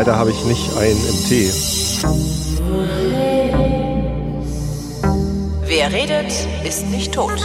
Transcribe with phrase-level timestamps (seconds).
[0.00, 1.52] Leider habe ich nicht einen im Tee.
[5.66, 6.32] Wer redet,
[6.64, 7.38] ist nicht tot.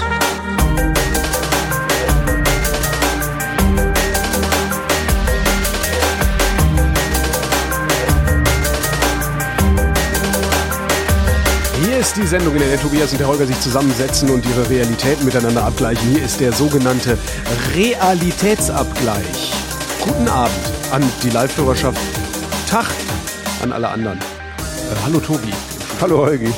[11.84, 14.70] Hier ist die Sendung, in der der Tobias und der Holger sich zusammensetzen und ihre
[14.70, 16.08] Realitäten miteinander abgleichen.
[16.08, 17.18] Hier ist der sogenannte
[17.76, 19.52] Realitätsabgleich.
[20.02, 20.56] Guten Abend
[20.94, 22.25] an die Live-Hörerschaft.
[22.68, 22.86] Tag
[23.62, 24.18] an alle anderen.
[24.18, 24.24] Äh,
[25.06, 25.54] hallo Tobi.
[26.02, 26.52] Hallo Holgi.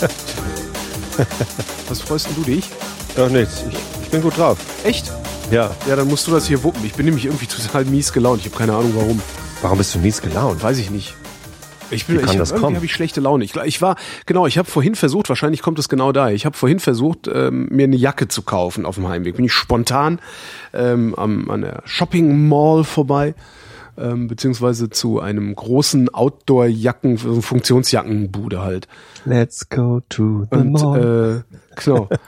[1.88, 2.70] Was freust denn du dich?
[3.16, 4.58] Ach nichts, ich, ich bin gut drauf.
[4.84, 5.12] Echt?
[5.50, 5.70] Ja.
[5.88, 6.84] Ja, dann musst du das hier wuppen.
[6.84, 8.40] Ich bin nämlich irgendwie total mies gelaunt.
[8.40, 9.20] Ich habe keine Ahnung warum.
[9.62, 10.62] Warum bist du mies gelaunt?
[10.62, 11.14] Weiß ich nicht.
[11.90, 12.76] Ich bin, Wie kann ich, das irgendwie kommen?
[12.76, 13.44] habe ich schlechte Laune.
[13.44, 16.34] Ich, ich war, genau, ich habe vorhin versucht, wahrscheinlich kommt es genau daher.
[16.34, 19.36] Ich habe vorhin versucht, ähm, mir eine Jacke zu kaufen auf dem Heimweg.
[19.36, 20.18] Bin ich spontan
[20.72, 23.34] ähm, am, an der Shopping Mall vorbei,
[23.98, 28.88] ähm, beziehungsweise zu einem großen Outdoor-Jacken, so Funktionsjackenbude halt.
[29.24, 31.42] Let's go to the Und äh,
[31.76, 32.08] genau.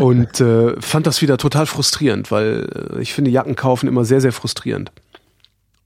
[0.00, 4.20] Und äh, fand das wieder total frustrierend, weil äh, ich finde Jacken kaufen immer sehr,
[4.20, 4.90] sehr frustrierend.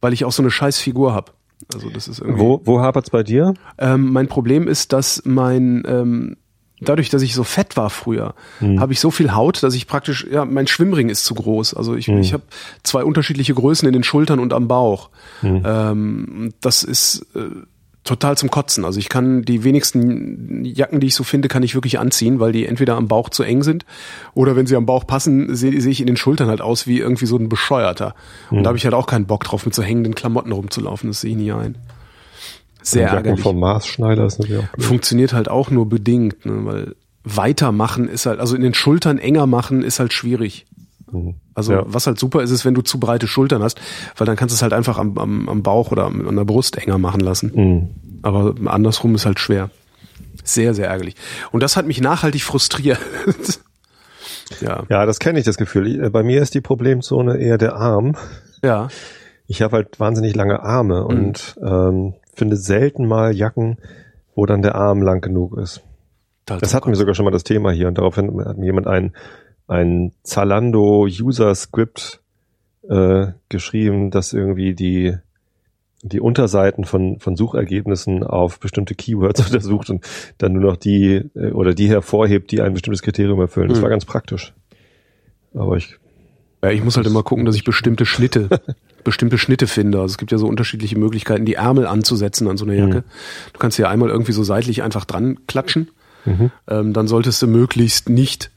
[0.00, 1.34] Weil ich auch so eine scheiß Figur hab.
[1.74, 2.40] Also das ist irgendwie.
[2.40, 3.52] wo wo hapert's bei dir?
[3.76, 6.36] Ähm, mein Problem ist, dass mein ähm,
[6.80, 8.34] dadurch, dass ich so fett war früher,
[8.80, 11.74] habe ich so viel Haut, dass ich praktisch ja mein Schwimmring ist zu groß.
[11.74, 12.42] Also ich ich habe
[12.82, 15.10] zwei unterschiedliche Größen in den Schultern und am Bauch.
[15.42, 17.40] Ähm, das ist äh,
[18.04, 18.84] total zum Kotzen.
[18.84, 22.52] Also ich kann die wenigsten Jacken, die ich so finde, kann ich wirklich anziehen, weil
[22.52, 23.84] die entweder am Bauch zu eng sind
[24.34, 26.98] oder wenn sie am Bauch passen, sehe sehe ich in den Schultern halt aus wie
[26.98, 28.14] irgendwie so ein Bescheuerter.
[28.50, 31.10] Und da habe ich halt auch keinen Bock drauf, mit so hängenden Klamotten rumzulaufen.
[31.10, 31.76] Das sehe ich nie ein.
[32.82, 34.84] Sehr Jacken ärgerlich vom Maßschneider ist natürlich auch blöd.
[34.86, 39.46] funktioniert halt auch nur bedingt, ne, weil weitermachen ist halt, also in den Schultern enger
[39.46, 40.66] machen ist halt schwierig.
[41.54, 41.82] Also Ja.
[41.86, 43.80] was halt super ist, ist, wenn du zu breite Schultern hast,
[44.16, 46.78] weil dann kannst du es halt einfach am, am, am Bauch oder an der Brust
[46.78, 47.52] enger machen lassen.
[47.54, 47.88] Mhm.
[48.22, 49.70] Aber andersrum ist halt schwer.
[50.44, 51.16] Sehr, sehr ärgerlich.
[51.50, 52.98] Und das hat mich nachhaltig frustriert.
[54.60, 54.84] ja.
[54.88, 56.04] Ja, das kenne ich, das Gefühl.
[56.04, 58.16] Äh, Bei mir ist die Problemzone eher der Arm.
[58.62, 58.88] Ja.
[59.46, 60.60] Ich habe halt wahnsinnig lange Mhm.
[60.60, 63.78] Arme und ähm, finde selten mal Jacken,
[64.34, 65.82] wo dann der Arm lang genug ist.
[66.46, 69.12] Das hatten wir sogar schon mal das Thema hier und daraufhin hat mir jemand ein,
[69.68, 72.20] ein Zalando User Script
[72.88, 75.16] äh, geschrieben, dass irgendwie die
[76.02, 80.02] die Unterseiten von, von Suchergebnissen auf bestimmte Keywords untersucht und
[80.38, 83.68] dann nur noch die äh, oder die hervorhebt, die ein bestimmtes Kriterium erfüllen.
[83.68, 83.82] Das Mhm.
[83.82, 84.54] war ganz praktisch.
[85.54, 85.98] Aber ich,
[86.62, 88.48] Ja, ich muss halt immer gucken, dass ich bestimmte Schnitte,
[89.04, 90.00] bestimmte Schnitte finde.
[90.00, 93.04] Also es gibt ja so unterschiedliche Möglichkeiten, die Ärmel anzusetzen an so einer Jacke.
[93.52, 95.88] Du kannst ja einmal irgendwie so seitlich einfach dran klatschen.
[96.68, 98.50] Ähm, dann solltest du möglichst nicht,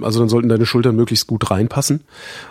[0.00, 2.02] also dann sollten deine Schultern möglichst gut reinpassen.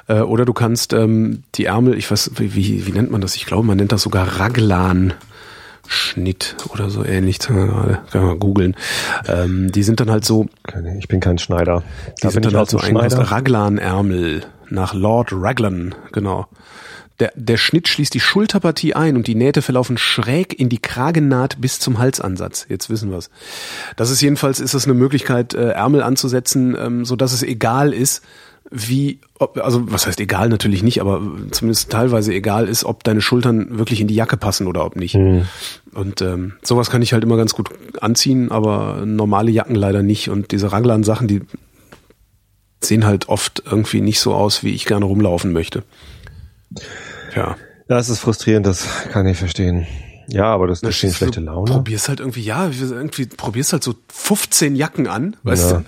[0.08, 3.36] Äh, oder du kannst ähm, die Ärmel, ich weiß, wie, wie, wie nennt man das?
[3.36, 5.14] Ich glaube, man nennt das sogar Raglan.
[5.88, 8.76] Schnitt oder so ähnlich, gerade kann man googeln.
[9.28, 10.48] Ähm, die sind dann halt so,
[10.98, 11.84] ich bin kein Schneider.
[12.18, 12.80] die Da sind dann halt so.
[12.80, 13.20] Schneider.
[13.32, 16.48] Raglan-Ärmel nach Lord Raglan, genau.
[17.20, 21.62] Der, der Schnitt schließt die Schulterpartie ein und die Nähte verlaufen schräg in die Kragennaht
[21.62, 22.66] bis zum Halsansatz.
[22.68, 23.30] Jetzt wissen wir's.
[23.96, 27.94] Das ist jedenfalls ist das eine Möglichkeit, äh, Ärmel anzusetzen, ähm, so dass es egal
[27.94, 28.22] ist,
[28.72, 31.22] wie, ob, also was heißt egal natürlich nicht, aber
[31.52, 35.16] zumindest teilweise egal ist, ob deine Schultern wirklich in die Jacke passen oder ob nicht.
[35.16, 37.70] Und ähm, sowas kann ich halt immer ganz gut
[38.02, 40.30] anziehen, aber normale Jacken leider nicht.
[40.30, 41.42] Und diese Raglan-Sachen, die
[42.84, 45.84] sehen halt oft irgendwie nicht so aus, wie ich gerne rumlaufen möchte.
[47.36, 47.56] Ja.
[47.88, 49.86] Das ist frustrierend, das kann ich verstehen.
[50.28, 51.72] Ja, aber das ist nicht schlechte Du Laune.
[51.72, 55.78] Probierst halt irgendwie, ja, irgendwie probierst halt so 15 Jacken an, weißt Ja.
[55.78, 55.86] du?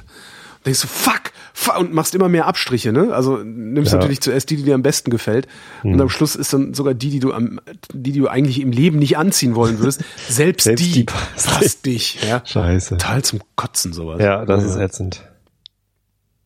[0.63, 1.31] Denkst du, fuck,
[1.77, 3.13] und machst immer mehr Abstriche, ne?
[3.13, 3.93] Also nimmst Ja.
[3.93, 3.99] Hm.
[3.99, 5.47] natürlich zuerst die, die dir am besten gefällt.
[5.83, 7.59] Und am Schluss ist dann sogar die, die du am,
[7.93, 11.85] die, die du eigentlich im Leben nicht anziehen wollen würdest, selbst, Selbst die, die passt.
[11.85, 12.41] dich, ja.
[12.45, 12.97] Scheiße.
[12.97, 14.21] Total zum Kotzen sowas.
[14.21, 15.23] Ja, das ist ätzend.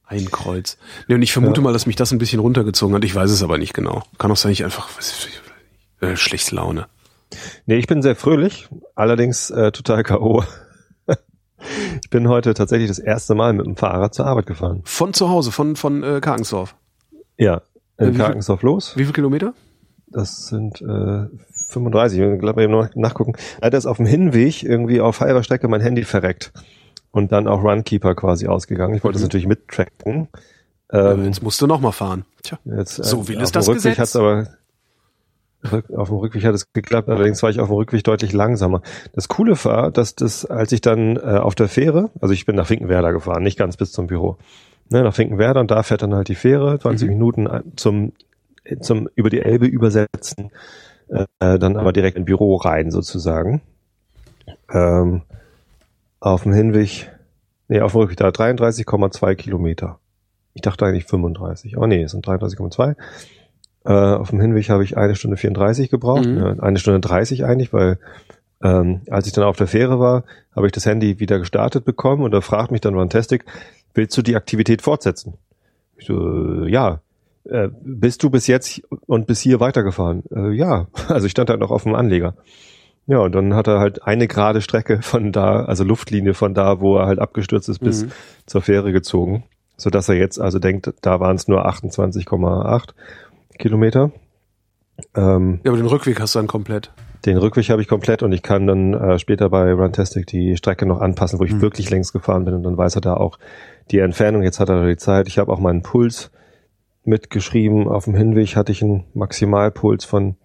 [0.06, 0.78] Ein Kreuz.
[1.08, 3.06] Nee, und ich vermute mal, dass mich das ein bisschen runtergezogen hat.
[3.06, 4.04] Ich weiß es aber nicht genau.
[4.18, 4.90] Kann auch sein, ich einfach
[6.02, 6.88] äh, schlechte Laune.
[7.66, 10.44] Nee, ich bin sehr fröhlich, allerdings äh, total K.O.
[12.04, 14.82] ich bin heute tatsächlich das erste Mal mit dem Fahrrad zur Arbeit gefahren.
[14.86, 16.76] Von zu Hause, von, von äh, Karkensdorf.
[17.38, 17.62] Ja,
[17.98, 18.96] in viel- Karkensdorf los.
[18.98, 19.54] Wie viele Kilometer?
[20.08, 21.26] Das sind äh,
[21.70, 22.20] 35.
[22.20, 23.34] Ich glaube, eben noch nachgucken.
[23.62, 26.52] Leider ist auf dem Hinweg irgendwie auf halber Strecke mein Handy verreckt.
[27.12, 28.94] Und dann auch Runkeeper quasi ausgegangen.
[28.96, 30.28] Ich wollte das natürlich mittracken.
[30.92, 32.26] Ähm, Jetzt musst du noch mal fahren.
[32.44, 32.58] Tja.
[32.66, 33.98] Jetzt, äh, So will es das Rückweg Gesetz.
[34.00, 34.48] hat's aber
[35.96, 38.82] auf dem Rückweg hat es geklappt, allerdings war ich auf dem Rückweg deutlich langsamer.
[39.14, 42.56] Das Coole war, dass das, als ich dann äh, auf der Fähre, also ich bin
[42.56, 44.38] nach Finkenwerder gefahren, nicht ganz bis zum Büro,
[44.90, 47.14] ne, nach Finkenwerder und da fährt dann halt die Fähre, 20 Mhm.
[47.14, 48.14] Minuten ein- zum,
[48.80, 50.52] zum über die Elbe übersetzen
[51.40, 53.62] äh, dann aber direkt im Büro rein sozusagen.
[54.72, 55.24] Ähm,
[56.20, 57.12] auf dem Hinweg,
[57.68, 60.00] nee, auf dem Rückweg da 33,2 Kilometer.
[60.54, 62.96] Ich dachte eigentlich 35, aber nee, es sind 33,2.
[63.84, 66.38] Äh, auf dem Hinweg habe ich eine Stunde 34 gebraucht, Mhm.
[66.38, 67.98] ja, eine Stunde 30 eigentlich, weil
[68.64, 70.24] ähm, als ich dann auf der Fähre war,
[70.56, 73.44] habe ich das Handy wieder gestartet bekommen und da fragt mich dann Fantastic,
[73.96, 75.34] willst du die Aktivität fortsetzen?
[75.98, 77.00] Ich so, äh, ja.
[77.44, 80.22] Äh, bist du bis jetzt und bis hier weitergefahren?
[80.32, 80.86] Äh, ja.
[81.08, 82.36] Also ich stand halt noch auf dem Anleger.
[83.08, 86.80] Ja, und dann hat er halt eine gerade Strecke von da, also Luftlinie von da,
[86.82, 88.12] wo er halt abgestürzt ist, bis Mhm.
[88.46, 89.44] zur Fähre gezogen.
[89.76, 92.90] So dass er jetzt also denkt, da waren es nur 28,8
[93.60, 94.12] Kilometer.
[95.16, 96.92] Ähm, Ja, aber den Rückweg hast du dann komplett.
[97.26, 100.86] den Rückweg habe ich komplett und ich kann dann äh, später bei Runtastic die Strecke
[100.86, 101.62] noch anpassen, wo ich Mhm.
[101.62, 103.38] wirklich längs gefahren bin und dann weiß er da auch
[103.92, 104.44] die Entfernung.
[104.44, 105.28] Jetzt hat er die Zeit.
[105.28, 106.32] Ich habe auch meinen Puls
[107.04, 107.88] mitgeschrieben.
[107.88, 110.36] Auf dem Hinweg hatte ich einen Maximalpuls von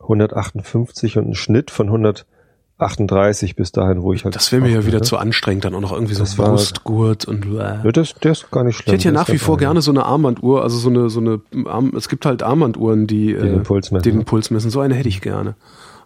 [0.00, 1.90] 158 und einen Schnitt von
[2.80, 4.34] 138 bis dahin, wo ich halt.
[4.34, 7.40] Das wäre mir ja wieder zu anstrengend, dann auch noch irgendwie so Das Brustgurt und
[7.42, 7.80] bläh.
[7.84, 8.94] Ja, das, der ist gar nicht Ich schlimm.
[8.94, 11.92] hätte ja nach wie vor gerne so eine Armbanduhr, also so eine, so eine, Arm,
[11.96, 14.24] es gibt halt Armbanduhren, die, den Puls messen, den ne?
[14.24, 14.70] Puls messen.
[14.70, 15.54] So eine hätte ich gerne.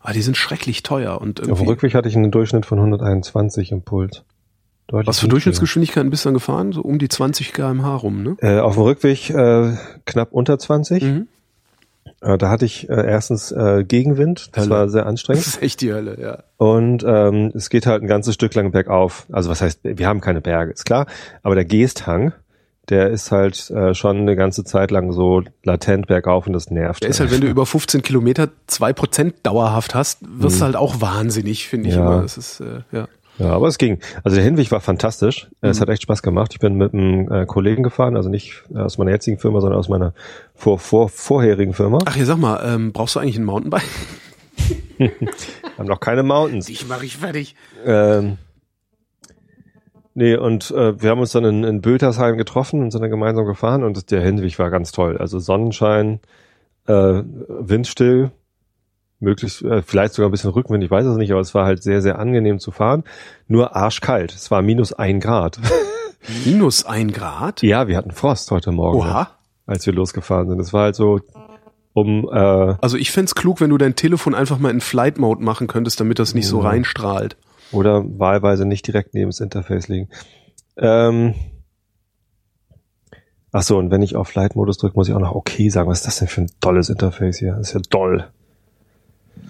[0.03, 1.71] Aber die sind schrecklich teuer und Auf dem irgendwie.
[1.71, 4.23] Rückweg hatte ich einen Durchschnitt von 121 im Puls.
[4.87, 5.29] Deutlich Was für.
[5.29, 6.73] Durchschnittsgeschwindigkeiten bist du dann gefahren?
[6.73, 8.37] So um die 20 kmh rum, ne?
[8.41, 9.73] Äh, auf dem Rückweg äh,
[10.05, 11.03] knapp unter 20.
[11.03, 11.29] Mhm.
[12.25, 14.71] Äh, da hatte ich äh, erstens äh, Gegenwind, das Hölle.
[14.75, 15.47] war sehr Das anstrengend.
[15.47, 16.43] ist echt die Hölle, ja.
[16.57, 19.27] Und ähm, es geht halt ein ganzes Stück lang bergauf.
[19.31, 21.07] Also was heißt, wir haben keine Berge, ist klar.
[21.43, 22.33] Aber der Geesthang,
[22.89, 27.03] der ist halt äh, schon eine ganze Zeit lang so latent bergauf und das nervt.
[27.03, 31.01] Der ist halt, wenn du über 15 Kilometer 2% dauerhaft hast, wirst du halt auch
[31.01, 32.01] wahnsinnig, finde ich Mhm.
[32.03, 32.13] Ja.
[32.13, 32.23] immer.
[32.23, 33.09] Das ist, äh, ja.
[33.39, 33.99] Ja, aber es ging.
[34.23, 35.49] Also der Hinweg war fantastisch.
[35.61, 36.53] Äh, Es hat echt Spaß gemacht.
[36.53, 39.89] Ich bin mit einem äh, Kollegen gefahren, also nicht aus meiner jetzigen Firma, sondern aus
[39.89, 40.15] meiner
[40.55, 41.99] vor, vor, vorherigen Firma.
[42.05, 43.83] Ach, hier sag mal, ähm, brauchst du eigentlich ein Mountainbike?
[45.79, 46.67] Haben noch keine Mountains.
[46.67, 47.57] Dich mache ich fertig.
[47.85, 48.39] Ähm,
[50.15, 53.47] nee, und äh, wir haben uns dann in, in Bültersheim getroffen und sind dann gemeinsam
[53.47, 55.19] gefahren und der Hinweg war ganz toll.
[55.19, 56.21] Also Sonnenschein,
[56.87, 58.31] äh, windstill,
[59.25, 61.83] möglichst, äh, vielleicht sogar ein bisschen Rückwind, ich weiß es nicht, aber es war halt
[61.83, 63.03] sehr, sehr angenehm zu fahren.
[63.49, 64.33] Nur arschkalt.
[64.35, 65.59] Es war minus ein Grad.
[66.47, 67.61] Minus ein Grad?
[67.63, 69.33] ja, wir hatten Frost heute Morgen, Oha.
[69.67, 70.59] als wir losgefahren sind.
[70.59, 71.21] Es war halt so
[71.93, 75.43] um äh, Also ich fänd's klug, wenn du dein Telefon einfach mal in Flight Mode
[75.45, 77.37] machen könntest, damit das nicht so reinstrahlt.
[77.73, 80.09] oder wahlweise nicht direkt neben das Interface liegen.
[80.79, 81.35] Ähm,
[83.53, 85.89] ach so, und wenn ich auf Flight-Modus drücke, muss ich auch noch okay sagen.
[85.91, 87.53] Was ist das denn für ein tolles Interface hier?
[87.53, 88.25] Das ist ja toll.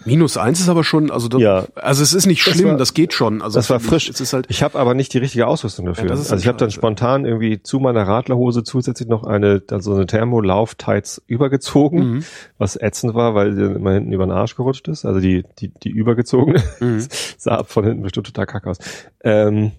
[0.06, 1.64] Minus eins ist aber schon, also das, Ja.
[1.74, 3.42] also es ist nicht Das schlimm, war- das geht schon.
[3.42, 4.04] Also das war frisch.
[4.08, 6.04] Ich, es ist halt, Ich habe aber nicht die richtige Ausrüstung dafür.
[6.04, 9.94] Ja, das also ich habe dann spontan irgendwie zu meiner Radlerhose zusätzlich noch eine, also
[9.94, 12.24] eine Thermolauf-Tights übergezogen, Mhm.
[12.58, 15.04] was ätzend war, weil sie dann immer hinten über den Arsch gerutscht ist.
[15.04, 16.62] Also die, die, die übergezogene.
[16.80, 17.06] Mhm.
[17.38, 18.78] sah ab von hinten bestimmt total kack aus.
[19.22, 19.72] Ähm,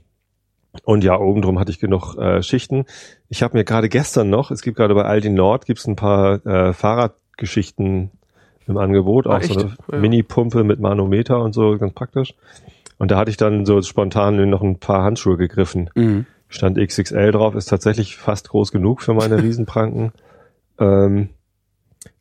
[0.83, 2.85] und ja, oben drum hatte ich genug äh, Schichten.
[3.29, 6.45] Ich habe mir gerade gestern noch, es gibt gerade bei Aldi Nord, gibt's ein paar
[6.45, 8.11] äh, Fahrradgeschichten
[8.67, 9.57] im Angebot, Ah, auch so echt?
[9.63, 9.97] eine Ja.
[9.99, 12.33] Mini-Pumpe mit Manometer und so, ganz praktisch.
[12.97, 15.89] Und da hatte ich dann so spontan noch ein paar Handschuhe gegriffen.
[15.95, 16.25] Mhm.
[16.47, 20.11] Stand XXL drauf, ist tatsächlich fast groß genug für meine Riesenpranken.
[20.79, 21.29] ähm,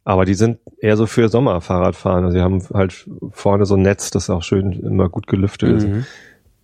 [0.06, 2.24] aber die sind eher so für Sommerfahrradfahren.
[2.24, 5.88] Also sie haben halt vorne so ein Netz, das auch schön immer gut gelüftet ist.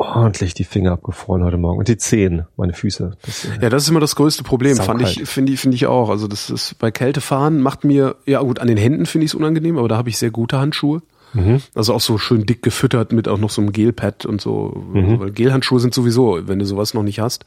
[0.00, 1.78] Ordentlich die Finger abgefroren heute Morgen.
[1.78, 3.18] Und die Zehen, meine Füße.
[3.22, 5.20] Das, äh, Ja, das ist immer das größte Problem, fand Saukalt.
[5.20, 6.08] ich, finde ich, finde ich auch.
[6.08, 9.34] Also das ist bei Kältefahren macht mir, ja gut, an den Händen finde ich es
[9.34, 11.02] unangenehm, aber da habe ich sehr gute Handschuhe.
[11.34, 11.60] mhm.
[11.74, 14.84] Also auch so schön dick gefüttert mit auch noch so einem Gelpad und so.
[14.90, 15.20] Mhm.
[15.20, 17.44] Weil Gelhandschuhe sind sowieso, wenn du sowas noch nicht hast.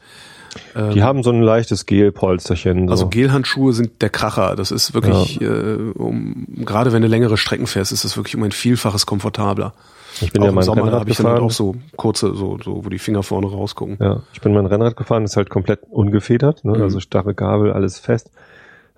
[0.94, 2.86] Die haben so ein leichtes Gelpolsterchen.
[2.86, 2.92] So.
[2.92, 4.54] Also Gelhandschuhe sind der Kracher.
[4.54, 8.44] Das ist wirklich, äh, um, gerade wenn du längere Strecken fährst, ist das wirklich um
[8.44, 9.74] ein Vielfaches komfortabler.
[10.20, 11.46] Ich bin auch ja im mein Sommer Rennrad ich dann halt gefahren.
[11.46, 13.98] auch so kurze, so, so, wo die Finger vorne rausgucken.
[14.00, 16.76] Ja, ich bin mein Rennrad gefahren, ist halt komplett ungefedert, ne?
[16.76, 16.82] Mhm.
[16.82, 18.30] also starre Gabel, alles fest.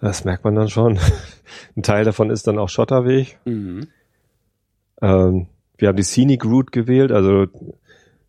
[0.01, 0.99] Das merkt man dann schon.
[1.77, 3.39] Ein Teil davon ist dann auch Schotterweg.
[3.45, 3.89] Mhm.
[5.01, 5.47] Ähm,
[5.79, 7.47] wir haben die Scenic Route gewählt, also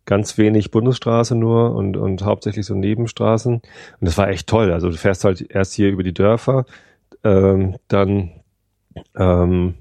[0.04, 3.54] ganz wenig Bundesstraße nur und, und hauptsächlich so Nebenstraßen.
[3.56, 3.62] Und
[4.00, 4.72] das war echt toll.
[4.72, 6.64] Also du fährst halt erst hier über die Dörfer,
[7.24, 8.32] ähm, dann
[9.14, 9.74] ähm,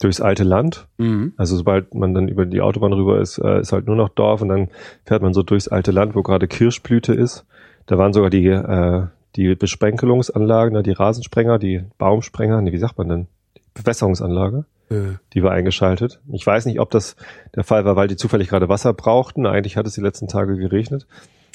[0.00, 0.88] durchs alte Land.
[0.98, 1.34] Mhm.
[1.36, 4.42] Also sobald man dann über die Autobahn rüber ist, äh, ist halt nur noch Dorf
[4.42, 4.68] und dann
[5.04, 7.44] fährt man so durchs alte Land, wo gerade Kirschblüte ist.
[7.86, 12.98] Da waren sogar die, äh, die Besprenkelungsanlagen, ne, die Rasensprenger, die Baumsprenger, nee, wie sagt
[12.98, 13.26] man denn?
[13.56, 16.20] Die Bewässerungsanlage, Äh, die war eingeschaltet.
[16.32, 17.14] Ich weiß nicht, ob das
[17.54, 19.46] der Fall war, weil die zufällig gerade Wasser brauchten.
[19.46, 21.06] Eigentlich hat es die letzten Tage geregnet.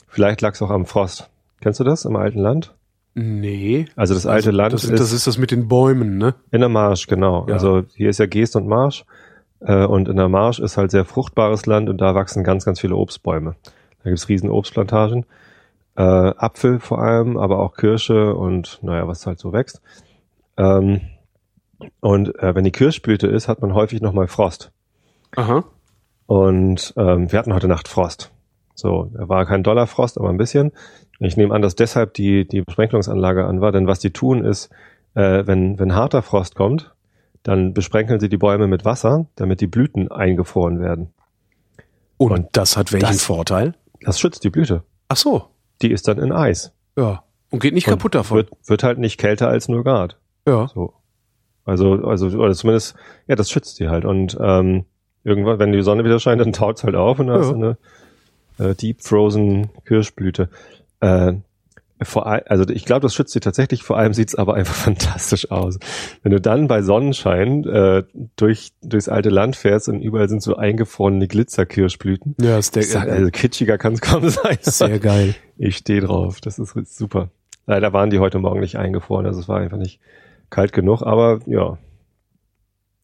[0.08, 1.30] Vielleicht lag es auch am Frost.
[1.60, 2.74] Kennst du das im alten Land?
[3.16, 3.86] Nee.
[3.96, 6.36] Also das alte also, Land das, ist, das ist das mit den Bäumen, ne?
[6.52, 7.46] in der Marsch, genau.
[7.48, 7.54] Ja.
[7.54, 9.06] Also hier ist ja Geest und Marsch.
[9.62, 12.82] Äh, und in der Marsch ist halt sehr fruchtbares Land und da wachsen ganz, ganz
[12.82, 13.56] viele Obstbäume.
[14.04, 15.26] Da gibt's riesen Obstplantagen.
[15.96, 19.82] Äh, Apfel vor allem, aber auch Kirsche und naja, was halt so wächst.
[20.58, 21.00] Ähm,
[22.02, 24.72] und äh, wenn die Kirschblüte ist, hat man häufig nochmal Frost.
[25.38, 25.64] Aha.
[26.26, 28.35] Und ähm, wir hatten heute Nacht Frost.
[28.76, 30.72] So, da war kein Dollarfrost, aber ein bisschen.
[31.20, 34.70] Ich nehme an, dass deshalb die, die Besprenkelungsanlage an war, denn was die tun ist,
[35.16, 36.94] äh, wenn, wenn harter Frost kommt,
[37.44, 41.14] dann besprenkeln sie die Bäume mit Wasser, damit die Blüten eingefroren werden.
[42.18, 43.76] Und, Und das hat welchen das- Vorteil?
[44.02, 44.84] Das schützt die Blüte.
[45.08, 45.46] Ach so.
[45.82, 46.74] Die ist dann in Eis.
[46.98, 47.24] Ja.
[47.50, 48.38] Und geht nicht Und kaputt davon.
[48.38, 50.18] Wird, wird halt nicht kälter als 0 Grad.
[50.48, 50.68] ja.
[50.68, 50.94] So.
[51.68, 52.96] Also, also, oder zumindest,
[53.28, 54.06] ja, das schützt die halt.
[54.06, 54.86] Und ähm,
[55.24, 57.42] irgendwann, wenn die Sonne wieder scheint, dann taut's halt auf und dann Ja.
[57.42, 57.78] hast du eine
[58.60, 60.50] äh, Deep Frozen Kirschblüte.
[61.00, 61.34] Äh,
[62.02, 65.80] vor also ich glaube, das schützt sie tatsächlich, vor allem sieht's aber einfach fantastisch aus.
[66.24, 68.04] Wenn du dann bei Sonnenschein äh,
[68.36, 72.36] durch durchs alte Land fährst und überall sind so eingefrorene Glitzerkirschblüten.
[72.42, 74.58] Ja, ist der, sag, also kitschiger kann's kaum sein.
[74.62, 75.36] sehr geil.
[75.58, 76.42] Ich stehe drauf.
[76.42, 77.30] Das ist super.
[77.66, 80.00] Leider waren die heute Morgen nicht eingefroren, also es war einfach nicht
[80.50, 81.78] kalt genug, aber ja,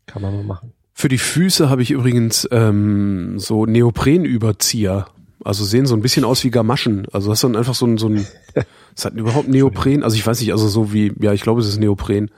[0.05, 0.73] kann man mal machen.
[0.93, 5.07] Für die Füße habe ich übrigens ähm, so Neoprenüberzieher.
[5.43, 7.07] Also sehen so ein bisschen aus wie Gamaschen.
[7.11, 8.25] Also hast dann einfach so ein, so ein,
[8.95, 11.67] es hat überhaupt Neopren, also ich weiß nicht, also so wie, ja, ich glaube, es
[11.67, 12.29] ist Neopren.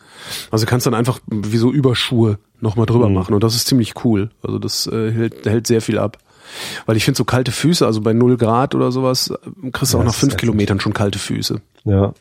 [0.51, 3.15] Also kannst dann einfach wie so Überschuhe nochmal drüber Mhm.
[3.15, 4.29] machen und das ist ziemlich cool.
[4.41, 6.17] Also das äh, hält, hält sehr viel ab.
[6.85, 9.97] Weil ich finde so kalte Füße, also bei 0 Grad oder sowas, äh, kriegst du
[9.97, 10.37] Ja, auch nach fünf.
[10.37, 11.61] Kilometern schon kalte Füße.
[11.85, 12.13] Ja.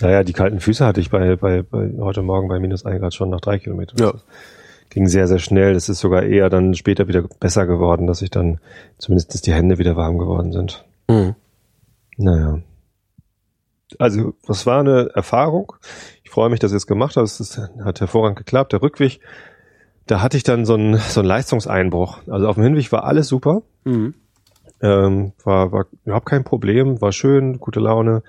[0.00, 3.14] Naja, die kalten Füße hatte ich bei, bei, bei heute Morgen bei minus 1 Grad
[3.14, 3.98] schon nach drei Kilometern.
[3.98, 4.14] Ja.
[4.94, 5.74] Ging sehr, sehr schnell.
[5.74, 8.60] Das ist sogar eher dann später wieder besser geworden, dass ich dann
[8.98, 10.84] zumindest die Hände wieder warm geworden sind.
[11.08, 11.34] Mhm.
[12.16, 12.60] Naja.
[13.98, 15.72] Also, das war eine Erfahrung.
[16.22, 17.26] Ich freue mich, dass ihr es gemacht habt.
[17.26, 18.72] Es ist- hat hervorragend geklappt.
[18.72, 19.20] Der Rückweg,
[20.06, 22.18] da hatte ich dann so einen, so einen Leistungseinbruch.
[22.28, 23.62] Also auf dem Hinweg war alles super.
[23.84, 24.14] Mhm.
[24.80, 28.22] Ähm, war, war überhaupt kein Problem, war schön, gute Laune.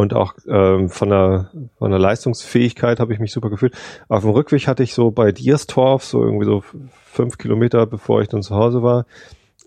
[0.00, 3.74] Und auch ähm, von, der, von der Leistungsfähigkeit habe ich mich super gefühlt.
[4.08, 6.64] Auf dem Rückweg hatte ich so bei Dierstorf, so irgendwie so
[7.04, 9.04] fünf Kilometer, bevor ich dann zu Hause war,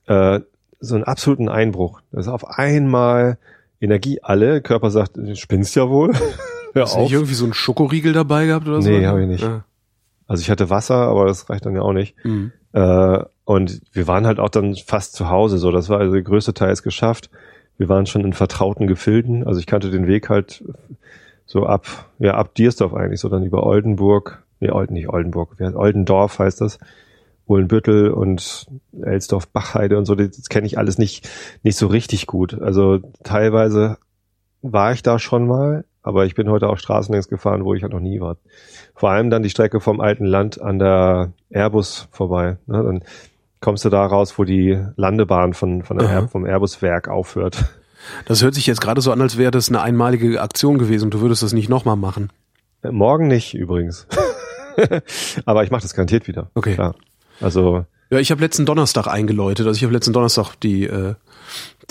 [0.07, 0.39] äh,
[0.79, 2.01] so einen absoluten Einbruch.
[2.11, 3.37] Das ist auf einmal
[3.79, 4.63] Energie alle.
[4.63, 6.13] Körper sagt, du spinnst ja wohl.
[6.73, 8.89] Hör Hast du nicht irgendwie so einen Schokoriegel dabei gehabt oder so?
[8.89, 9.43] Nee, hab ich nicht.
[9.43, 9.65] Ja.
[10.25, 12.15] Also ich hatte Wasser, aber das reicht dann ja auch nicht.
[12.25, 12.51] Mhm.
[12.71, 15.59] Äh, und wir waren halt auch dann fast zu Hause.
[15.59, 17.29] So, das war also der größte Teil ist geschafft.
[17.77, 19.45] Wir waren schon in vertrauten Gefilden.
[19.45, 20.63] Also ich kannte den Weg halt
[21.45, 26.39] so ab, ja, ab Diersdorf eigentlich, so dann über Oldenburg, nee, Olden, nicht Oldenburg, Oldendorf
[26.39, 26.79] heißt das.
[27.45, 28.67] Uhlenbüttel und
[29.01, 31.29] Elsdorf, Bachheide und so, das, das kenne ich alles nicht,
[31.61, 32.59] nicht so richtig gut.
[32.61, 33.97] Also teilweise
[34.61, 37.91] war ich da schon mal, aber ich bin heute auch Straßenlängs gefahren, wo ich halt
[37.91, 38.37] noch nie war.
[38.95, 42.57] Vor allem dann die Strecke vom alten Land an der Airbus vorbei.
[42.65, 42.81] Ne?
[42.83, 43.03] Dann
[43.63, 45.99] kommst du da raus, wo die Landebahn von, von.
[45.99, 47.65] Air, vom Airbus-Werk aufhört.
[48.25, 51.13] Das hört sich jetzt gerade so an, als wäre das eine einmalige Aktion gewesen und
[51.13, 52.33] du würdest das nicht nochmal machen.
[52.81, 54.07] Äh, Morgen nicht übrigens.
[55.45, 56.49] aber ich mache das garantiert wieder.
[56.53, 56.73] Okay.
[56.73, 56.95] Klar.
[57.39, 59.67] Also Ja, ich habe letzten Donnerstag eingeläutet.
[59.67, 61.15] Also ich habe letzten Donnerstag die äh,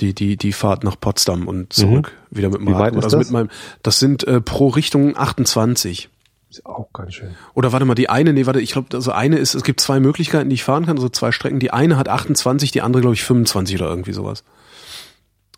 [0.00, 2.68] die die die Fahrt nach Potsdam und zurück wieder mit Mhm.
[2.68, 3.26] Wie weit ist also das?
[3.26, 3.48] mit meinem.
[3.82, 6.10] Das sind äh, pro Richtung 28.
[6.58, 7.34] ist auch ganz schön.
[7.54, 10.00] Oder warte mal, die eine, nee, warte, ich glaube, also eine ist, es gibt zwei
[10.00, 11.58] Möglichkeiten, die ich fahren kann, also zwei Strecken.
[11.60, 14.44] Die eine hat 28, die andere glaube ich 25 oder irgendwie sowas.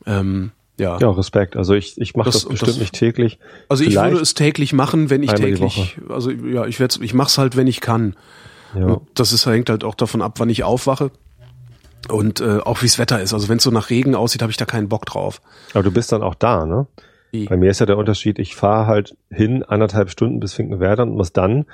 [0.07, 0.99] Ähm, ja.
[0.99, 1.57] Ja, Respekt.
[1.57, 3.39] Also ich, ich mache Das- das, bestimmt das- nicht täglich.
[3.69, 7.15] Also ich Vielleicht- würde es täglich machen, wenn ich täglich, also ja, ich werde, ich
[7.15, 8.17] mach's halt, wenn ich kann.
[8.75, 8.87] Ja.
[8.87, 11.13] Und das ist hängt halt auch davon ab, wann ich aufwache
[12.09, 13.33] und äh, auch wie's Wetter ist.
[13.33, 15.41] Also wenn es so nach Regen aussieht, habe ich da keinen Bock drauf.
[15.75, 16.87] Aber du bist dann auch da, ne?
[17.35, 17.47] Wie?
[17.47, 21.15] Bei mir ist ja der Unterschied, ich fahre halt hin anderthalb Stunden bis Finkenwerder und
[21.17, 21.65] muss dann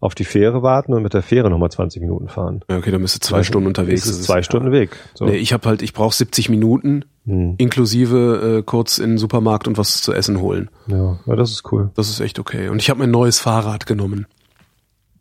[0.00, 2.60] auf die Fähre warten und mit der Fähre nochmal 20 Minuten fahren.
[2.70, 4.02] Ja, okay, dann bist du zwei Stunden unterwegs.
[4.06, 4.42] Das ist zwei ja.
[4.44, 4.90] Stunden Weg.
[5.14, 5.24] So.
[5.24, 7.56] Nee, ich habe halt, ich brauche 70 Minuten Hm.
[7.58, 10.70] inklusive äh, kurz in den Supermarkt und was zu essen holen.
[10.86, 11.90] ja, ja, das ist cool.
[11.96, 12.68] Das ist echt okay.
[12.68, 14.26] Und ich habe mein neues Fahrrad genommen.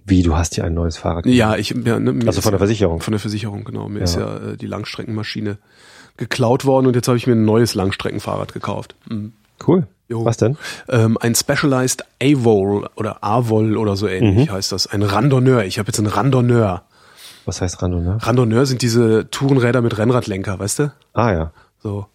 [0.06, 2.66] Wie, du hast dir ein neues Fahrrad Ja, ich ja, ne, Also von der ja-
[2.66, 3.02] Versicherung.
[3.02, 3.90] Von der Versicherung, genau.
[3.90, 4.04] Mir Ja.
[4.06, 5.58] ist ja äh, die Langstreckenmaschine
[6.16, 8.96] geklaut worden und jetzt habe ich mir ein neues Langstreckenfahrrad gekauft.
[9.10, 9.34] Mhm.
[9.66, 9.88] Cool.
[10.10, 10.24] Jo.
[10.24, 10.58] Was denn?
[10.90, 14.12] Ähm, ein Specialized AVOL oder AVOL oder so Mhm.
[14.14, 14.88] ähnlich heißt das.
[14.88, 15.64] Ein Randonneur.
[15.66, 16.84] Ich habe jetzt einen Randonneur.
[17.46, 18.18] Was heißt Rando, ne?
[18.22, 20.94] Randonneur sind diese Tourenräder mit Rennradlenker, weißt du?
[21.14, 21.52] Ah ja.
[21.82, 22.06] So.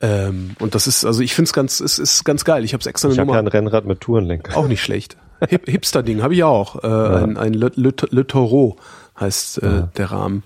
[0.00, 2.64] Ähm, und das ist, also ich finde es ganz, es ist ganz geil.
[2.64, 3.38] Ich habe es extra eine Ich habe Nummer.
[3.38, 4.56] ja ein Rennrad mit Tourenlenker.
[4.56, 5.16] Auch nicht schlecht.
[5.48, 6.82] Hip Hipster-Ding habe ich auch.
[6.84, 8.76] Äh, Ein, ein Le, Le, Le Taureau
[9.18, 10.42] heißt äh, der Rahmen.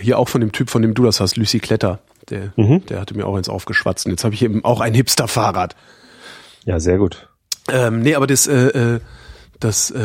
[0.00, 1.98] Hier auch von dem Typ, von dem du das hast, Lucy Kletter.
[2.30, 2.84] Der, Mhm.
[2.86, 4.06] der hatte mir auch eins aufgeschwatzt.
[4.06, 5.74] Und jetzt habe ich eben auch ein Hipster-Fahrrad.
[6.64, 7.28] Ja, sehr gut.
[7.70, 8.54] Ähm, nee, aber das, äh,
[8.96, 9.00] äh,
[9.60, 10.00] das, äh,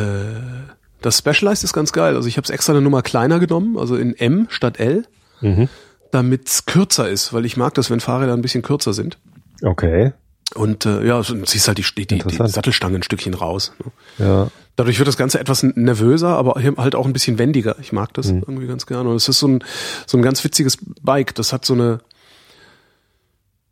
[1.02, 2.16] das Specialized ist ganz geil.
[2.16, 5.04] Also ich habe es extra eine Nummer kleiner genommen, also in M statt L,
[5.40, 5.68] Mhm.
[6.10, 9.18] damit es kürzer ist, weil ich mag das, wenn Fahrräder ein bisschen kürzer sind.
[9.62, 10.12] Okay.
[10.54, 12.36] Und äh, ja, du ziehst halt die, die, die.
[12.46, 13.72] Sattelstange ein Stückchen raus.
[14.18, 14.26] Ne?
[14.26, 14.50] Ja.
[14.76, 17.76] Dadurch wird das Ganze etwas nervöser, aber halt auch ein bisschen wendiger.
[17.80, 18.12] Ich mag Mhm.
[18.14, 19.08] das irgendwie ganz gerne.
[19.08, 19.64] Und es ist so ein,
[20.06, 21.34] so ein ganz witziges Bike.
[21.34, 22.00] Das hat so eine,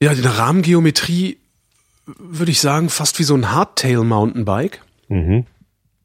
[0.04, 1.38] ja, eine Rahmengeometrie,
[2.06, 4.82] würde ich sagen, fast wie so ein Hardtail Mountainbike.
[5.09, 5.47] Mhm.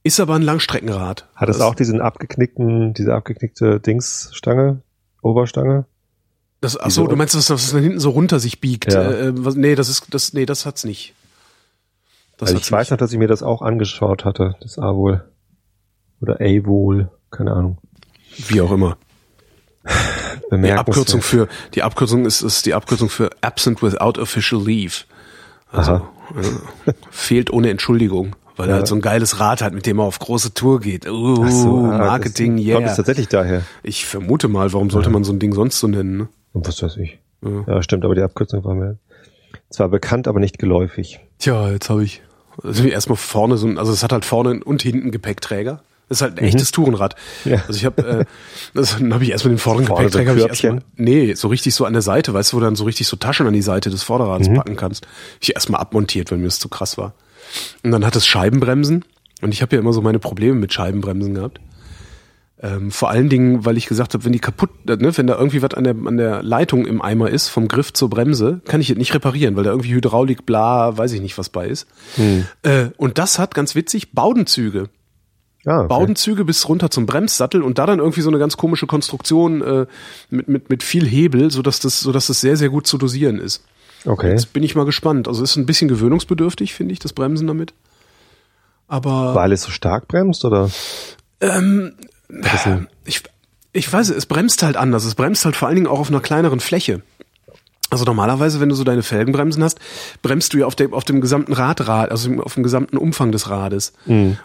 [0.04, 1.27] Ist aber ein Langstreckenrad.
[1.36, 4.82] Hat es auch diesen abgeknickten, diese abgeknickte Dingsstange,
[5.22, 5.86] Oberstange?
[6.62, 8.94] Das, ach so, du meinst, dass das dann hinten so runter sich biegt?
[8.94, 9.12] Ja.
[9.12, 11.13] Äh, was, nee, das ist, das, nee, das hat's nicht.
[12.38, 12.92] Das Also hat's ich weiß nicht.
[12.92, 15.24] noch, dass ich mir das auch angeschaut hatte, das A-Wohl.
[16.22, 17.77] Oder A-Wohl, keine Ahnung.
[18.48, 18.98] Wie auch immer.
[20.48, 20.88] Die Bemerkenswert.
[20.88, 25.04] Abkürzung für, die Abkürzung ist, ist die Abkürzung für absent without official leave.
[25.72, 25.94] Also,
[26.86, 28.77] äh, fehlt ohne Entschuldigung, weil er Ja.
[28.77, 31.08] halt so ein geiles Rad hat, mit dem er auf große Tour geht.
[31.08, 32.75] Uh, Ach so, ah, Marketing, das, yeah.
[32.75, 33.63] Kommt es tatsächlich daher?
[33.84, 36.18] Ich vermute mal, warum sollte man so ein Ding sonst so nennen?
[36.18, 36.27] Ne?
[36.54, 37.20] Und was weiß ich.
[37.44, 37.66] Ja.
[37.68, 38.98] Ja, stimmt, aber die Abkürzung war mir
[39.70, 41.20] zwar bekannt, aber nicht geläufig.
[41.39, 42.22] Tja, jetzt habe ich
[42.63, 45.82] also erstmal vorne so ein, also es hat halt vorne und hinten Gepäckträger.
[46.10, 47.16] Das ist halt ein echtes Tourenrad.
[47.44, 47.52] Mhm.
[47.52, 47.58] Ja.
[47.68, 48.26] Also ich habe, äh,
[48.74, 50.30] das- dann habe ich erstmal den vorderen ein Gepäckträger.
[50.32, 52.76] hab ich erstmal, nee, so richtig so an der Seite, weißt du, wo du dann
[52.76, 54.06] so richtig so Taschen an die Seite des Mhm.
[54.06, 55.06] Vorderrads packen kannst.
[55.42, 57.14] Ich erstmal abmontiert, weil mir das zu krass war.
[57.84, 59.04] Und dann hat es Scheibenbremsen.
[59.42, 61.60] Und ich habe ja immer so meine Probleme mit Scheibenbremsen gehabt.
[62.60, 65.38] Ähm, vor allen Dingen, weil ich gesagt habe, wenn die kaputt, äh, ne, wenn da
[65.38, 68.82] irgendwie was an der, an der Leitung im Eimer ist, vom Griff zur Bremse, kann
[68.82, 71.86] ich es nicht reparieren, weil da irgendwie Hydraulik, bla, weiß ich nicht, was bei ist.
[72.16, 72.46] Hm.
[72.64, 74.90] Äh, und das hat, ganz witzig, Baudenzüge.
[75.67, 75.88] Ah, okay.
[75.89, 79.86] Baudenzüge bis runter zum Bremssattel und da dann irgendwie so eine ganz komische Konstruktion äh,
[80.29, 83.65] mit, mit, mit viel Hebel, sodass das, sodass das sehr, sehr gut zu dosieren ist.
[84.05, 84.29] Okay.
[84.29, 85.27] Jetzt bin ich mal gespannt.
[85.27, 87.74] Also ist ein bisschen gewöhnungsbedürftig, finde ich, das Bremsen damit.
[88.88, 90.69] Aber Weil es so stark bremst, oder?
[91.41, 91.95] ähm,
[93.03, 93.24] ich,
[93.74, 95.03] ich weiß, es bremst halt anders.
[95.03, 97.01] Es bremst halt vor allen Dingen auch auf einer kleineren Fläche.
[97.89, 99.80] Also normalerweise, wenn du so deine Felgenbremsen hast,
[100.21, 103.50] bremst du ja auf dem, auf dem gesamten Radrad, also auf dem gesamten Umfang des
[103.50, 103.93] Rades.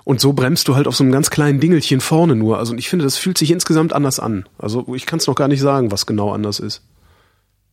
[0.05, 2.59] Und so bremst du halt auf so einem ganz kleinen Dingelchen vorne nur.
[2.59, 4.45] Also und ich finde, das fühlt sich insgesamt anders an.
[4.59, 6.83] Also ich kann es noch gar nicht sagen, was genau anders ist.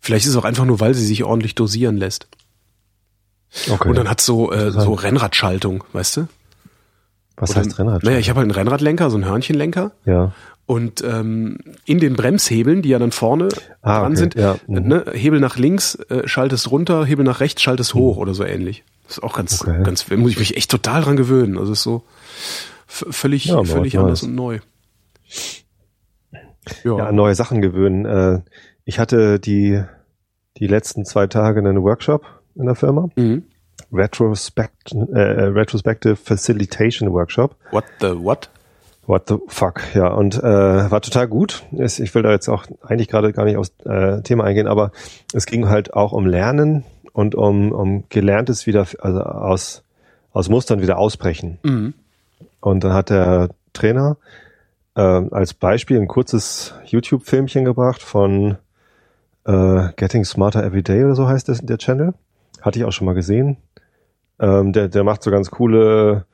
[0.02, 2.28] Vielleicht ist es auch einfach nur, weil sie sich ordentlich dosieren lässt.
[3.70, 3.90] okay.
[3.90, 6.28] Und dann hat so äh, so Rennradschaltung, weißt du?
[7.36, 8.04] was Oder- heißt Rennrad?
[8.04, 9.92] Naja, ich habe halt einen Rennradlenker, so einen Hörnchenlenker.
[10.06, 10.32] ja.
[10.70, 13.48] Und ähm, in den Bremshebeln, die ja dann vorne
[13.82, 14.88] Ah, dran okay, sind, ja, mhm.
[14.88, 18.84] ne, Hebel nach links, äh, schaltest runter, Hebel nach rechts, schaltest hoch oder so ähnlich.
[19.08, 19.82] Das ist auch ganz, Okay.
[19.84, 21.58] ganz, muss ich mich echt total dran gewöhnen.
[21.58, 22.04] Also ist so
[22.86, 24.60] völlig, Ja, völlig anders und neu.
[26.84, 28.06] ja, an neue Sachen gewöhnen.
[28.06, 28.42] Äh,
[28.86, 29.82] ich hatte die,
[30.58, 33.10] die letzten zwei Tage einen Workshop in der Firma.
[33.16, 33.42] Mhm.
[33.92, 37.56] Retrospect, äh, Retrospective Facilitation Workshop.
[37.72, 38.52] What the what?
[39.10, 40.10] What the fuck, ja.
[40.10, 40.44] Und äh,
[40.92, 41.64] war total gut.
[41.72, 44.92] Ich will da jetzt auch eigentlich gerade gar nicht aufs äh, Thema eingehen, aber
[45.34, 49.84] es ging halt auch um Lernen und um, um Gelerntes wieder, also aus,
[50.32, 51.58] aus Mustern wieder ausbrechen.
[51.64, 51.96] Mhm.
[52.62, 54.18] Und dann hat der Trainer
[54.94, 58.58] äh, als Beispiel ein kurzes YouTube-Filmchen gebracht von
[59.46, 62.14] äh, Getting Smarter Every Day oder so heißt das, der Channel.
[62.62, 63.58] Hatte ich auch schon mal gesehen.
[64.40, 66.26] Ähm, der, der macht so ganz coole,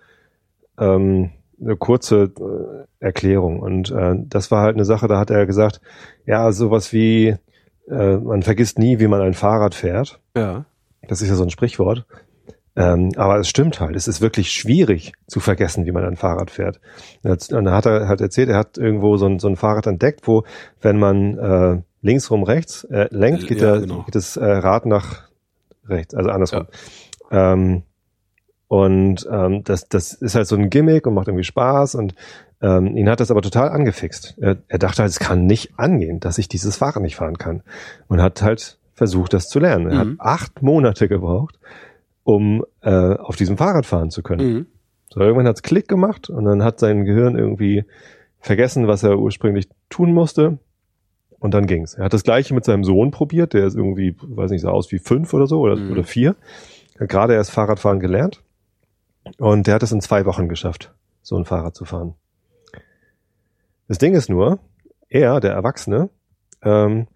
[0.78, 3.60] ähm, eine kurze äh, Erklärung.
[3.60, 5.82] Und äh, das war halt eine Sache, da hat er gesagt,
[6.26, 7.36] ja, sowas wie,
[7.90, 10.20] äh, man vergisst nie, wie man ein Fahrrad fährt.
[10.36, 10.66] Ja.
[11.08, 12.06] Das ist ja so ein Sprichwort.
[12.78, 13.96] Ähm, aber es stimmt halt.
[13.96, 16.82] Es ist wirklich schwierig zu vergessen, wie man ein Fahrrad fährt.
[17.24, 20.28] Und dann hat er halt erzählt, er hat irgendwo so ein, so ein Fahrrad entdeckt,
[20.28, 20.44] wo,
[20.82, 24.04] wenn man äh, links rum rechts äh, lenkt, geht, Ja, der, genau.
[24.04, 25.30] geht das äh, Rad nach
[25.88, 26.68] rechts, also andersrum.
[27.32, 27.84] Ähm,
[28.68, 32.16] und ähm, das, das ist halt so ein Gimmick und macht irgendwie Spaß und
[32.62, 34.36] ähm, ihn hat das aber total angefixt.
[34.40, 37.62] Er, er dachte halt, es kann nicht angehen, dass ich dieses Fahrrad nicht fahren kann.
[38.08, 39.88] Und hat halt versucht, das zu lernen.
[39.92, 40.12] Er Mhm.
[40.12, 41.60] hat acht Monate gebraucht,
[42.24, 44.48] um äh, auf diesem Fahrrad fahren zu können.
[44.54, 44.66] Mhm.
[45.14, 47.84] So, irgendwann hat's Klick gemacht und dann hat sein Gehirn irgendwie
[48.40, 50.58] vergessen, was er ursprünglich tun musste.
[51.38, 51.94] Und dann ging's.
[51.96, 54.92] Er hat das gleiche mit seinem Sohn probiert, der ist irgendwie, weiß nicht, sah aus
[54.92, 55.92] wie fünf oder so oder, Mhm.
[55.92, 56.36] oder vier.
[57.00, 58.42] Hat gerade erst Fahrradfahren gelernt.
[59.38, 62.16] Und der hat es in zwei Wochen geschafft, so ein Fahrrad zu fahren.
[63.88, 64.60] Das Ding ist nur,
[65.10, 66.10] er, der Erwachsene,
[66.62, 67.08] ähm,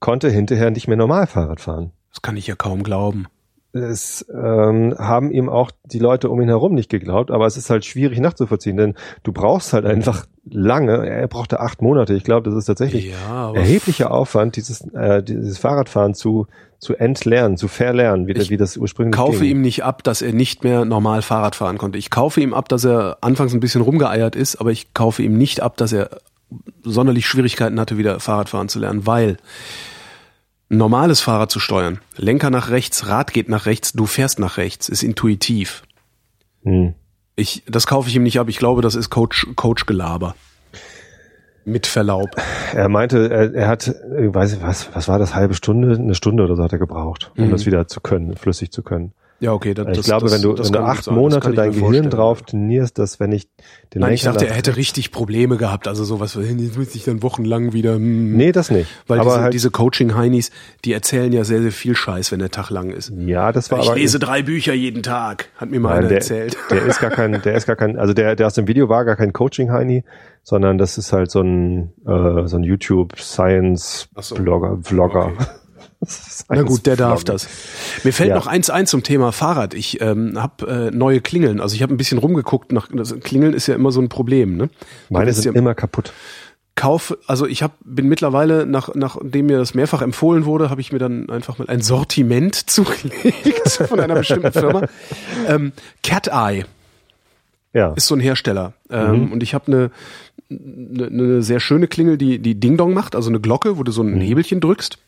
[0.00, 1.92] konnte hinterher nicht mehr normal Fahrrad fahren.
[2.10, 3.26] Das kann ich ja kaum glauben.
[3.78, 7.70] Es ähm, haben ihm auch die Leute um ihn herum nicht geglaubt, aber es ist
[7.70, 12.14] halt schwierig nachzuvollziehen, denn du brauchst halt einfach lange, er brauchte acht Monate.
[12.14, 16.46] Ich glaube, das ist tatsächlich Ja, erheblicher Aufwand, dieses, äh, dieses Fahrradfahren zu,
[16.78, 19.50] zu entlernen, zu verlernen, wie, Ich wie das ursprünglich kaufe ging.
[19.50, 21.98] ihm nicht ab, dass er nicht mehr normal Fahrrad fahren konnte.
[21.98, 25.36] Ich kaufe ihm ab, dass er anfangs ein bisschen rumgeeiert ist, aber ich kaufe ihm
[25.36, 26.10] nicht ab, dass er
[26.82, 29.36] sonderlich Schwierigkeiten hatte, wieder Fahrrad fahren zu lernen, weil
[30.68, 34.88] normales Fahrrad zu steuern, Lenker nach rechts, Rad geht nach rechts, du fährst nach rechts,
[34.88, 35.82] ist intuitiv.
[36.64, 36.94] Hm.
[37.36, 38.48] Ich, das kaufe ich ihm nicht ab.
[38.48, 40.34] Ich glaube, das ist Coach, Coach-Gelaber.
[41.64, 42.30] Mit Verlaub.
[42.74, 46.14] Er meinte, er, er hat, äh, weiß ich was, was war das, halbe Stunde, eine
[46.14, 47.50] Stunde oder so hat er gebraucht, um Mhm.
[47.50, 49.12] das wieder zu können, flüssig zu können.
[49.40, 49.72] Ja, okay.
[49.72, 51.14] Das, ich das- glaube, das, wenn du, wenn du acht sein.
[51.14, 53.48] Monate ich dein Gehirn drauf trainierst, dass wenn ich
[53.94, 55.86] den Nein, ich dachte, er hätte richtig Probleme gehabt.
[55.86, 57.94] Also sowas, jetzt müsste ich dann wochenlang wieder.
[57.94, 58.36] hm.
[58.36, 58.90] Nee, das nicht.
[59.06, 60.50] Weil aber diese, halt, diese Coaching-Heinis,
[60.84, 63.12] die erzählen ja sehr, sehr viel Scheiß, wenn der Tag lang ist.
[63.16, 66.08] ja, das war Ich aber lese drei Bücher jeden Tag, hat mir mal Nein, einer
[66.08, 66.56] der, erzählt.
[66.70, 69.04] der ist gar kein, der ist gar kein, also der, der aus dem Video war
[69.04, 70.02] gar kein Coaching-Heini,
[70.42, 72.68] sondern das ist halt so ein, äh, so ein so.
[73.58, 75.26] YouTube-Science-Blogger, Vlogger.
[75.26, 75.44] Okay.
[76.48, 77.48] Na gut, der darf das.
[78.04, 78.36] Mir fällt Ja.
[78.36, 79.74] noch eins ein zum Thema Fahrrad.
[79.74, 81.60] Ich ähm, habe äh, neue Klingeln.
[81.60, 82.70] Also ich habe ein bisschen rumgeguckt.
[82.72, 84.56] Nach, das Klingeln ist ja immer so ein Problem.
[84.56, 84.70] Ne?
[85.10, 86.12] Meine sind ja, immer kaputt.
[86.76, 90.92] Kauf, also ich hab, bin mittlerweile, nach, nachdem mir das mehrfach empfohlen wurde, habe ich
[90.92, 94.82] mir dann einfach mal ein Sortiment zugelegt von einer bestimmten Firma.
[95.48, 95.72] Ähm,
[96.04, 96.64] Cat Eye
[97.72, 97.92] Ja.
[97.94, 98.74] ist so ein Hersteller.
[98.90, 99.90] Ähm, Und ich habe eine,
[100.50, 103.90] eine, eine sehr schöne Klingel, die, die Ding Dong macht, also eine Glocke, wo du
[103.90, 104.98] so ein Hebelchen drückst.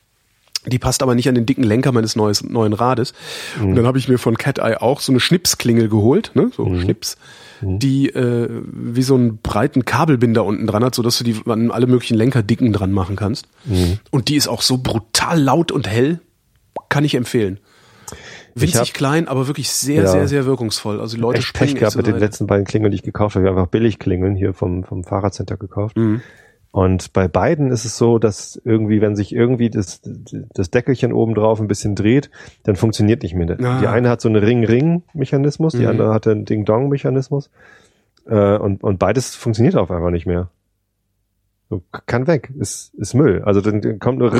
[0.66, 3.14] Die passt aber nicht an den dicken Lenker meines neues, neuen Rades.
[3.62, 6.50] Und dann habe ich mir von Cat Eye auch so eine Schnipsklingel geholt, ne?
[6.54, 7.16] so Schnips,
[7.62, 11.86] die äh, wie so einen breiten Kabelbinder unten dran hat, sodass du die an alle
[11.86, 13.46] möglichen Lenkerdicken dran machen kannst.
[14.10, 16.20] Und die ist auch so brutal laut und hell,
[16.90, 17.58] kann ich empfehlen.
[18.54, 20.08] Winzig hab- klein, aber wirklich sehr, Ja.
[20.10, 21.00] sehr, sehr wirkungsvoll.
[21.00, 23.02] Also die Leute echt Pech springen gehabt echt mit den letzten beiden Klingeln, die ich
[23.02, 23.44] gekauft habe.
[23.44, 25.96] Ich habe einfach Billigklingeln hier vom, vom Fahrradcenter gekauft.
[25.96, 26.20] Mhm.
[26.72, 30.00] Und bei beiden ist es so, dass irgendwie, wenn sich irgendwie das,
[30.54, 32.30] das Deckelchen oben drauf ein bisschen dreht,
[32.62, 33.56] dann funktioniert nicht mehr.
[33.60, 33.80] Ah.
[33.80, 35.88] Die eine hat so einen Ring-Ring-Mechanismus, die Mhm.
[35.88, 37.50] andere hat einen Ding-Dong-Mechanismus.
[38.26, 40.50] Äh, und, und beides funktioniert auf einmal nicht mehr.
[41.70, 43.42] So, kann weg, ist, ist Müll.
[43.44, 44.32] Also dann, dann kommt nur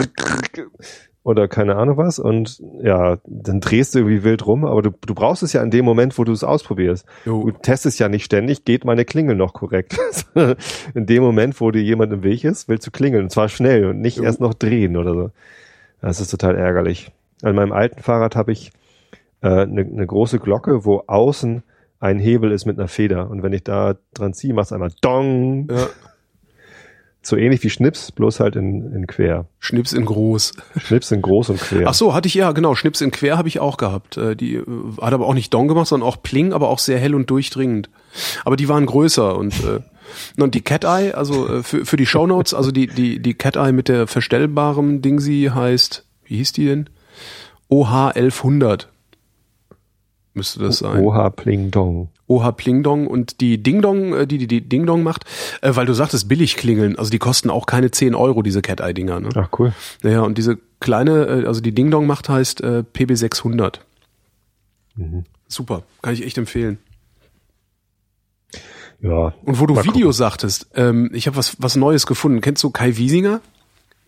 [1.23, 5.15] oder keine Ahnung was und ja, dann drehst du wie wild rum, aber du, du
[5.15, 7.07] brauchst es ja in dem Moment, wo du es ausprobierst.
[7.27, 7.45] Jo.
[7.45, 9.99] Du testest ja nicht ständig, geht meine Klingel noch korrekt.
[10.95, 13.87] in dem Moment, wo dir jemand im Weg ist, willst du klingeln und zwar schnell
[13.87, 14.25] und nicht Jo.
[14.25, 15.31] erst noch drehen oder so.
[16.01, 17.13] Das ist total ärgerlich.
[17.43, 18.73] An meinem alten Fahrrad habe ich
[19.43, 21.63] eine äh, ne ne große Glocke, wo außen
[21.99, 24.93] ein Hebel ist mit einer Feder und wenn ich da dran ziehe, macht es einmal
[25.03, 25.69] Dong.
[25.71, 25.87] Ja.
[27.23, 29.47] So ähnlich wie Schnips, bloß halt in, in quer.
[29.59, 30.53] Schnips in groß.
[30.79, 31.87] Schnips in groß und quer.
[31.87, 32.75] Ach so, hatte ich ja, genau.
[32.75, 34.17] Schnips in quer habe ich auch gehabt.
[34.17, 34.65] Äh, Die äh,
[35.01, 37.91] hat aber auch nicht Dong gemacht, sondern auch Pling, aber auch sehr hell und durchdringend.
[38.45, 39.81] Aber die waren größer und äh,
[40.39, 43.57] und die Cat Eye, also äh, für, für die Shownotes, also die die die Cat
[43.57, 46.91] Eye mit der verstellbaren Dingsi heißt, wie hieß die denn?
[47.69, 48.89] OH 1100
[50.41, 51.05] müsste das sein.
[51.05, 52.09] Oha Pling Dong.
[52.27, 55.25] OH Pling Dong und die Ding Dong, äh, die die, die Ding Dong macht,
[55.61, 58.81] äh, weil du sagtest billig klingeln, also die kosten auch keine 10 Euro, diese Cat
[58.81, 59.21] Eye Dinger.
[59.21, 59.29] Ne?
[59.35, 59.75] Ach cool.
[60.03, 63.81] Naja, und diese kleine, äh, also die Ding Dong macht heißt äh, PB600.
[64.97, 65.25] Mhm.
[65.47, 66.79] Super, kann ich echt empfehlen.
[69.03, 69.35] Ja.
[69.45, 72.41] Und wo du Video sagtest, ähm, ich habe was was Neues gefunden.
[72.41, 73.41] Kennst du Kai Wiesinger?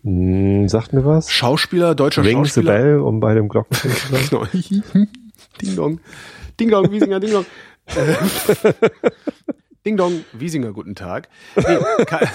[0.03, 1.31] Hm, sagt mir was?
[1.31, 2.73] Schauspieler, deutscher Ring the Schauspieler.
[2.73, 4.27] Bell, um bei dem Glocken zu sein.
[4.29, 5.07] Genau.
[5.61, 5.99] Ding Dong.
[6.59, 7.45] Ding Dong, Wiesinger, Ding Dong.
[9.85, 11.27] Ding Dong, Wiesinger, guten Tag.
[11.55, 12.29] Nee, Kai,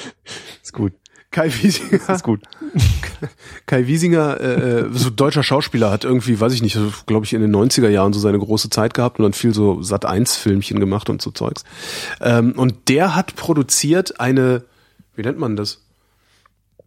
[0.62, 0.92] Ist gut.
[1.30, 2.08] Kai Wiesinger.
[2.08, 2.40] Ist gut.
[3.66, 7.42] Kai Wiesinger, äh, äh, so deutscher Schauspieler, hat irgendwie, weiß ich nicht, glaube ich, in
[7.42, 11.20] den 90er Jahren so seine große Zeit gehabt und dann viel so Sat-1-Filmchen gemacht und
[11.20, 11.64] so Zeugs.
[12.20, 14.64] Ähm, und der hat produziert eine,
[15.14, 15.82] wie nennt man das?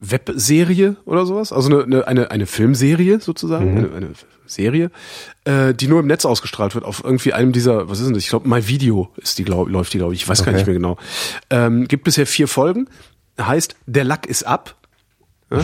[0.04, 1.54] Webserie oder sowas?
[1.54, 4.12] Also eine, eine, eine, eine Filmserie sozusagen, eine, eine
[4.48, 4.90] Serie,
[5.46, 8.24] äh, die nur im Netz ausgestrahlt wird, auf irgendwie einem dieser, was ist denn das?
[8.24, 10.24] Ich glaube, My Video ist die, glaub, läuft die, glaube ich.
[10.24, 10.58] Ich weiß gar Okay.
[10.58, 10.98] nicht mehr genau.
[11.52, 12.90] Ähm, gibt bisher vier Folgen.
[13.40, 14.76] Heißt, der Lack ist ab.
[15.52, 15.62] Ja?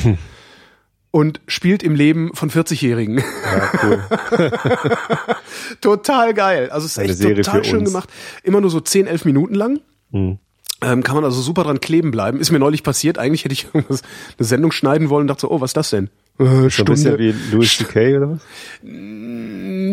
[1.10, 3.18] Und spielt im Leben von 40-Jährigen.
[3.18, 4.04] Ja, cool.
[5.82, 6.70] total geil.
[6.70, 7.90] Also es ist Eine echt Serie total schön uns.
[7.90, 8.10] gemacht.
[8.44, 9.80] Immer nur so 10, 11 Minuten lang.
[10.12, 10.38] Hm.
[10.82, 12.40] Ähm, kann man also super dran kleben bleiben.
[12.40, 13.18] Ist mir neulich passiert.
[13.18, 14.04] Eigentlich hätte ich irgendwas,
[14.38, 16.10] eine Sendung schneiden wollen und dachte so, oh, was ist das denn?
[16.40, 18.18] Äh, So ein bisschen wie Louis C.K.
[18.18, 18.40] oder was?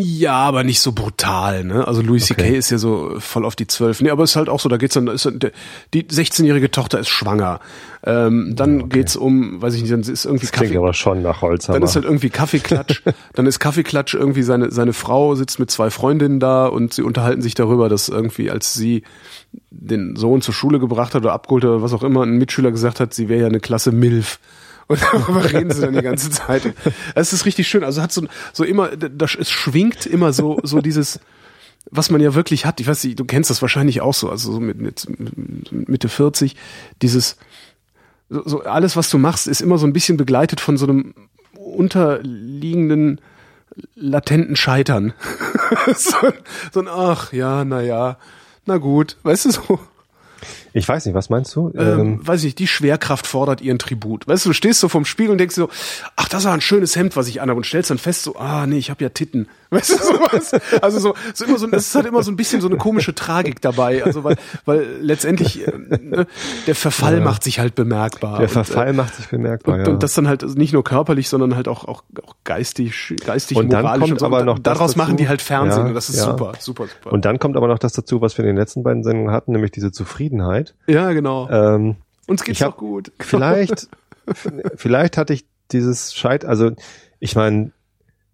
[0.07, 1.87] Ja, aber nicht so brutal, ne?
[1.87, 2.43] Also Louis C.K.
[2.43, 2.57] Okay.
[2.59, 4.01] ist ja so voll auf die zwölf.
[4.01, 5.27] Nee, aber es ist halt auch so, da geht's dann, ist,
[5.95, 7.61] die 16-jährige Tochter ist schwanger.
[8.07, 10.79] Ähm, dann geht's um, weiß ich nicht, dann ist irgendwie Das klingt Kaffee.
[10.79, 11.79] aber schon nach Holzhammer.
[11.79, 13.03] Dann ist halt irgendwie Kaffeeklatsch.
[13.35, 17.41] dann ist Kaffeeklatsch irgendwie seine, seine Frau sitzt mit zwei Freundinnen da und sie unterhalten
[17.41, 19.05] sich darüber, dass irgendwie, als sie
[19.71, 22.71] den Sohn zur Schule gebracht hat oder abgeholt hat oder was auch immer, ein Mitschüler
[22.71, 24.39] gesagt hat, sie wäre ja eine Klasse Milf.
[24.87, 26.75] Und darüber reden sie dann die ganze Zeit.
[27.15, 27.85] Es ist richtig schön.
[27.85, 31.21] Also hat so, so immer, das, es schwingt immer so, so dieses,
[31.91, 32.81] was man ja wirklich hat.
[32.81, 36.57] Ich weiß nicht, du kennst das wahrscheinlich auch so, also so mit, mit Mitte 40,
[37.03, 37.37] dieses,
[38.29, 41.15] so, so alles, was du machst, ist immer so ein bisschen begleitet von so einem
[41.55, 43.21] unterliegenden
[43.95, 45.13] latenten Scheitern.
[45.95, 46.17] so,
[46.73, 48.19] so ein, ach ja, na ja,
[48.67, 49.81] na gut, weißt du so.
[50.77, 51.73] Ich weiß nicht, was meinst du?
[51.77, 54.27] Ähm, weiß ich nicht, die Schwerkraft fordert ihren Tribut.
[54.27, 55.69] Weißt du, du stehst so vorm Spiegel und denkst so,
[56.17, 58.37] ach, das ist ja ein schönes Hemd, was ich anhabe und stellst dann fest so,
[58.37, 59.47] ah, nee, ich habe ja Titten.
[59.71, 60.53] Weißt du sowas?
[60.83, 63.15] Also so, so immer so, es ist halt immer so ein bisschen so eine komische
[63.15, 66.27] Tragik dabei, also weil, weil letztendlich äh, ne,
[66.67, 68.39] der Verfall macht sich halt bemerkbar.
[68.39, 69.93] der Und, Verfall äh, macht sich bemerkbar, und, ja.
[69.93, 73.57] und das dann halt also nicht nur körperlich, sondern halt auch, auch, auch geistig, geistig,
[73.57, 74.27] Und dann moralisch kommt so.
[74.27, 74.99] aber Und noch daraus dazu.
[74.99, 76.25] machen die halt Fernsehen Ja, und das ist ja.
[76.25, 77.13] super, super, super.
[77.13, 79.53] Und dann kommt aber noch das dazu, was wir in den letzten beiden Sendungen hatten,
[79.53, 80.64] nämlich diese Zufriedenheit.
[80.87, 81.49] Ja, genau.
[81.51, 81.97] Ähm,
[82.27, 83.13] Uns geht's doch gut.
[83.21, 83.89] vielleicht,
[84.77, 86.73] vielleicht hatte ich dieses Scheit, also
[87.21, 87.73] ich meine,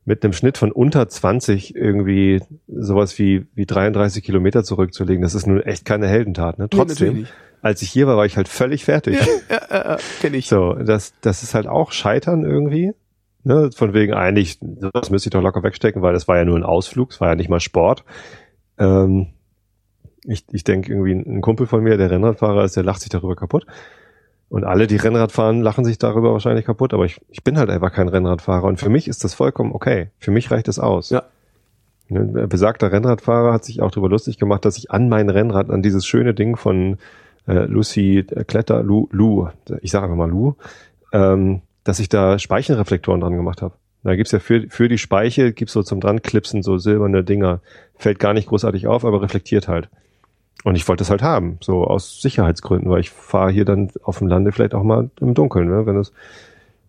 [0.05, 5.47] mit einem Schnitt von unter 20 irgendwie sowas wie, wie 33 Kilometer zurückzulegen, das ist
[5.47, 6.59] nun echt keine Heldentat.
[6.59, 6.64] Ne?
[6.64, 7.33] Nee, Trotzdem, nicht.
[7.62, 9.19] als ich hier war, war ich halt völlig fertig.
[9.49, 10.49] Ja, äh, kenn ich.
[10.49, 12.93] So, das, das ist halt auch Scheitern irgendwie.
[13.45, 13.71] Ne?
[13.75, 16.64] Von wegen eigentlich, das müsste ich doch locker wegstecken, weil das war ja nur ein
[16.64, 18.05] Ausflug, es war ja nicht mal Sport.
[18.79, 19.29] Ähm,
[20.24, 23.37] ich ich denke irgendwie, ein Kumpel von mir, der Rennradfahrer ist, der lacht sich darüber
[23.37, 23.66] kaputt.
[24.48, 27.70] Und alle, die Rennrad fahren, lachen sich darüber wahrscheinlich kaputt, aber ich, ich bin halt
[27.70, 30.09] einfach kein Rennradfahrer und für mich ist das vollkommen okay.
[30.18, 31.11] Für mich reicht das aus.
[31.11, 31.22] Ja.
[32.09, 35.83] Ne, Besagter Rennradfahrer hat sich auch darüber lustig gemacht, dass ich an mein Rennrad, an
[35.83, 36.98] dieses schöne Ding von
[37.46, 39.48] äh, Lucy äh, Kletter, Lu, Lu,
[39.83, 40.54] ich sage einfach mal Lu,
[41.12, 43.74] ähm, dass ich da Speichenreflektoren dran gemacht habe.
[44.02, 47.61] Da gibt's ja für, für die Speiche, gibt's so zum dran-clipsen so silberne Dinger.
[47.94, 49.88] Fällt gar nicht großartig auf, aber reflektiert halt.
[50.64, 54.18] Und ich wollte das halt haben, so aus Sicherheitsgründen, weil ich fahre hier dann auf
[54.18, 55.68] dem Lande vielleicht auch mal im Dunkeln.
[55.68, 55.87] Ne?
[55.87, 56.12] Wenn das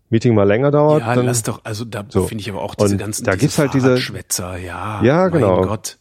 [0.09, 2.23] Meeting mal länger dauert, Ja, dann lass doch, also da So.
[2.23, 5.01] finde ich aber auch diese Und ganzen da gibt's halt diese- Fahrradschwätzer, ja.
[5.03, 5.61] Ja, mein genau.
[5.61, 5.97] Gott.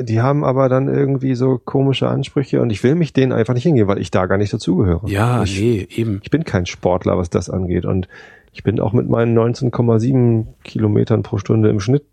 [0.00, 3.62] die haben aber dann irgendwie so komische Ansprüche und ich will mich denen einfach nicht
[3.62, 5.02] hingehen, weil ich da gar nicht dazugehöre.
[5.06, 6.18] Ja, ich, nee, eben.
[6.24, 7.84] ich bin kein Sportler, was das angeht.
[7.84, 8.08] Und
[8.52, 12.04] ich bin auch mit meinen 19,7 Kilometern pro Stunde im Schnitt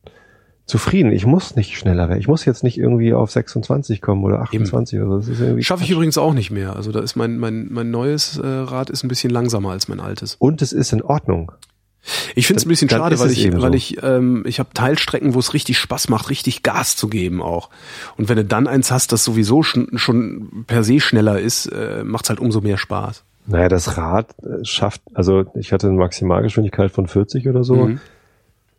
[0.69, 1.11] zufrieden.
[1.11, 2.19] Ich muss nicht schneller werden.
[2.19, 5.17] Ich muss jetzt nicht irgendwie auf 26 kommen oder 28 oder so.
[5.17, 6.75] Das ist irgendwie Schaffe ich übrigens auch nicht mehr.
[6.75, 9.99] Also da ist mein, mein, mein neues äh, Rad ist ein bisschen langsamer als mein
[9.99, 10.35] altes.
[10.39, 11.51] Und es ist in Ordnung.
[12.35, 15.33] Ich finde es ein bisschen schade, weil es ich, weil ich, ähm, ich habe Teilstrecken,
[15.33, 17.69] wo es richtig Spaß macht, richtig Gas zu geben auch.
[18.17, 22.03] Und wenn du dann eins hast, das sowieso schon, schon per se schneller ist, äh,
[22.05, 23.25] macht's halt umso mehr Spaß.
[23.47, 27.75] Naja, das Rad äh, schafft, also ich hatte eine Maximalgeschwindigkeit von 40 oder so.
[27.75, 27.99] Mhm.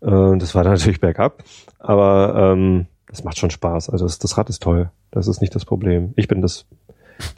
[0.02, 1.42] Äh, Das war dann natürlich bergab,
[1.78, 3.90] aber ähm, das macht schon Spaß.
[3.90, 4.90] Also das, das Rad ist toll.
[5.10, 6.12] Das ist nicht das Problem.
[6.16, 6.66] Ich bin das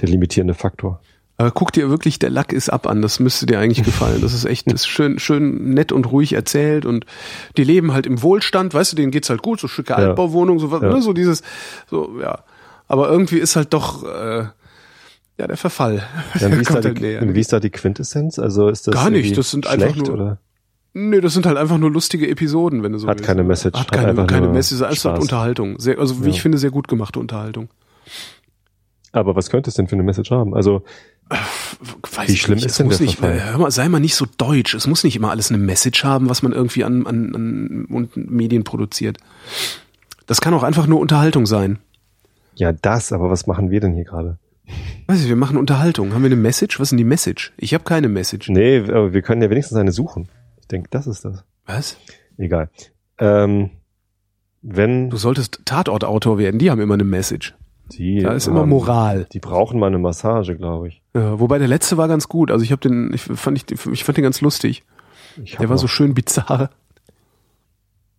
[0.00, 1.00] der limitierende Faktor.
[1.38, 3.00] Aber guck dir wirklich, der Lack ist ab an.
[3.02, 4.20] Das müsste dir eigentlich gefallen.
[4.20, 7.06] Das ist echt, das ist schön, schön nett und ruhig erzählt und
[7.56, 8.74] die leben halt im Wohlstand.
[8.74, 9.58] Weißt du, denen geht's halt gut.
[9.58, 10.90] So schicke Altbauwohnung, so was, Ja.
[10.92, 11.42] ne, so dieses,
[11.90, 12.40] so, ja.
[12.86, 14.44] Aber irgendwie ist halt doch, äh,
[15.38, 16.02] ja, der Verfall.
[16.38, 17.22] Ja, wie, ist die, halt näher.
[17.22, 18.38] und wie ist da die Quintessenz?
[18.38, 20.38] Also ist das Gar nicht, das sind einfach nur- oder?
[20.94, 23.26] Nee, das sind halt einfach nur lustige Episoden, wenn du so Hat willst.
[23.26, 25.20] keine Message, Hat hat keine, einfach keine Message, es ist halt.
[25.20, 25.78] Unterhaltung.
[25.78, 26.34] Sehr, also wie Ja.
[26.34, 27.68] ich finde, sehr gut gemachte Unterhaltung.
[29.12, 30.54] Aber was könnte es denn für eine Message haben?
[30.54, 30.82] Also
[32.14, 32.66] Weiß Wie schlimm nicht.
[32.66, 33.52] ist es denn muss der nicht, Verfall?
[33.52, 34.74] Hör mal, sei mal nicht so deutsch.
[34.74, 38.16] Es muss nicht immer alles eine Message haben, was man irgendwie an, an, an und
[38.16, 39.16] Medien produziert.
[40.26, 41.78] Das kann auch einfach nur Unterhaltung sein.
[42.54, 43.12] ja, das.
[43.12, 44.36] Aber was machen wir denn hier gerade?
[45.06, 46.12] Weiß ich, wir machen Unterhaltung.
[46.12, 46.78] Haben wir eine Message?
[46.78, 47.52] Was ist denn die Message?
[47.56, 48.48] Ich habe keine Message.
[48.50, 50.28] Nee, aber wir können ja wenigstens eine suchen.
[50.72, 51.44] Ich denke, das ist das.
[51.66, 51.98] Was?
[52.38, 52.70] Egal.
[53.18, 53.72] Ähm,
[54.62, 56.58] wenn Du solltest Tatortautor werden.
[56.58, 57.54] Die haben immer eine Message.
[57.90, 59.26] die Da ist immer haben- Moral.
[59.34, 61.02] Die brauchen mal eine Massage, glaube ich.
[61.14, 62.50] Ja, wobei der letzte war ganz gut.
[62.50, 64.82] Also ich habe den, ich fand ich, ich fand den ganz lustig.
[65.60, 66.70] Der war so noch- schön bizarr.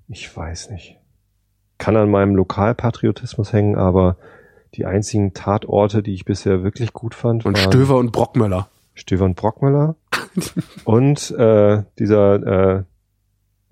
[0.07, 0.97] ich weiß nicht.
[1.79, 4.17] Kann an meinem Lokalpatriotismus hängen, aber
[4.75, 8.67] die einzigen Tatorte, die ich bisher wirklich gut fand, Und waren Stöver und Brockmöller.
[9.19, 9.95] Und Brockmüller
[10.83, 12.85] und äh, dieser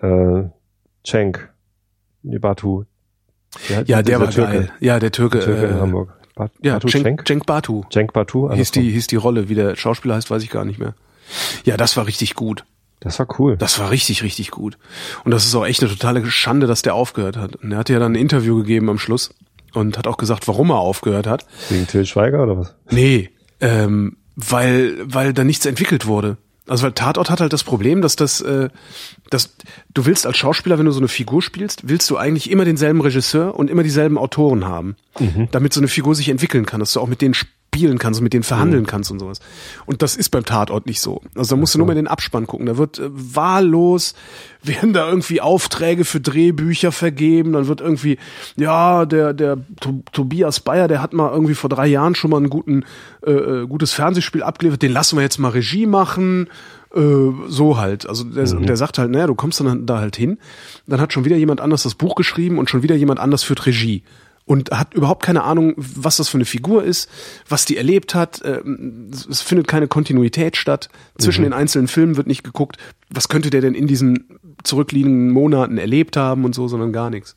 [0.02, 0.50] äh, äh,
[1.04, 1.50] Cenk,
[2.24, 2.86] Batu.
[3.70, 4.72] Ja, Ja, der war Türke, geil.
[4.80, 5.40] Ja, der Türke.
[5.40, 6.14] Der Türke in äh, Hamburg.
[6.36, 7.28] Bat, Ja, Batu Cenk, Cenk?
[7.28, 7.84] Cenk Batu.
[7.92, 8.52] Cenk Batu?
[8.52, 9.50] Hieß die, hieß die Rolle.
[9.50, 10.96] Wie der Schauspieler heißt, weiß ich gar nicht mehr.
[11.66, 12.66] Ja, das war richtig gut.
[13.00, 13.58] Das war cool.
[13.58, 14.78] Das war richtig, richtig gut.
[15.24, 17.56] Und das ist auch echt eine totale Schande, dass der aufgehört hat.
[17.56, 19.34] Und er hat ja dann ein Interview gegeben am Schluss
[19.74, 21.46] und hat auch gesagt, warum er aufgehört hat.
[21.70, 22.76] Wegen Till Schweiger oder was?
[22.92, 26.38] Nee, ähm, weil, weil da nichts entwickelt wurde.
[26.68, 28.70] Also weil Tatort hat halt das Problem, dass das, äh,
[29.30, 29.56] dass
[29.94, 33.02] du willst als Schauspieler, wenn du so eine Figur spielst, willst du eigentlich immer denselben
[33.02, 35.50] Regisseur und immer dieselben Autoren haben, mhm.
[35.52, 37.34] damit so eine Figur sich entwickeln kann, dass du auch mit denen
[37.74, 38.88] spielen kannst und mit denen verhandeln mhm.
[38.88, 39.40] kannst und sowas.
[39.86, 41.22] Und das ist beim Tatort nicht so.
[41.36, 42.66] Also da musst du nur mal den Abspann gucken.
[42.66, 44.14] Da wird äh, wahllos,
[44.62, 47.54] werden da irgendwie Aufträge für Drehbücher vergeben.
[47.54, 48.18] Dann wird irgendwie,
[48.58, 49.58] ja, der, der
[50.12, 52.84] Tobias Bayer, der hat mal irgendwie vor drei Jahren schon mal ein guten,
[53.26, 54.82] äh, äh, gutes Fernsehspiel abgeliefert.
[54.82, 56.50] Den lassen wir jetzt mal Regie machen
[56.94, 57.00] äh,
[57.48, 58.06] so halt.
[58.06, 58.66] Also der, mhm.
[58.66, 60.40] der sagt halt, naja, du kommst dann da halt hin,
[60.88, 63.66] dann hat schon wieder jemand anders das Buch geschrieben und schon wieder jemand anders führt
[63.66, 64.04] Regie
[64.46, 67.10] und hat überhaupt keine Ahnung, was das für eine Figur ist,
[67.48, 68.42] was die erlebt hat.
[68.44, 70.90] Ähm, es findet keine Kontinuität statt.
[71.18, 71.48] Zwischen mhm.
[71.48, 72.78] den einzelnen Filmen wird nicht geguckt,
[73.10, 77.36] was könnte der denn in diesen zurückliegenden Monaten erlebt haben und so, sondern gar nichts.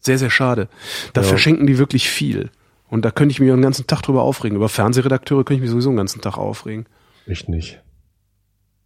[0.00, 0.68] Sehr, sehr schade.
[1.12, 1.26] Da ja.
[1.26, 2.50] verschenken die wirklich viel.
[2.88, 4.56] Und da könnte ich mich den ganzen Tag drüber aufregen.
[4.56, 6.86] Über Fernsehredakteure könnte ich mich sowieso den ganzen Tag aufregen.
[7.26, 7.80] Ich nicht.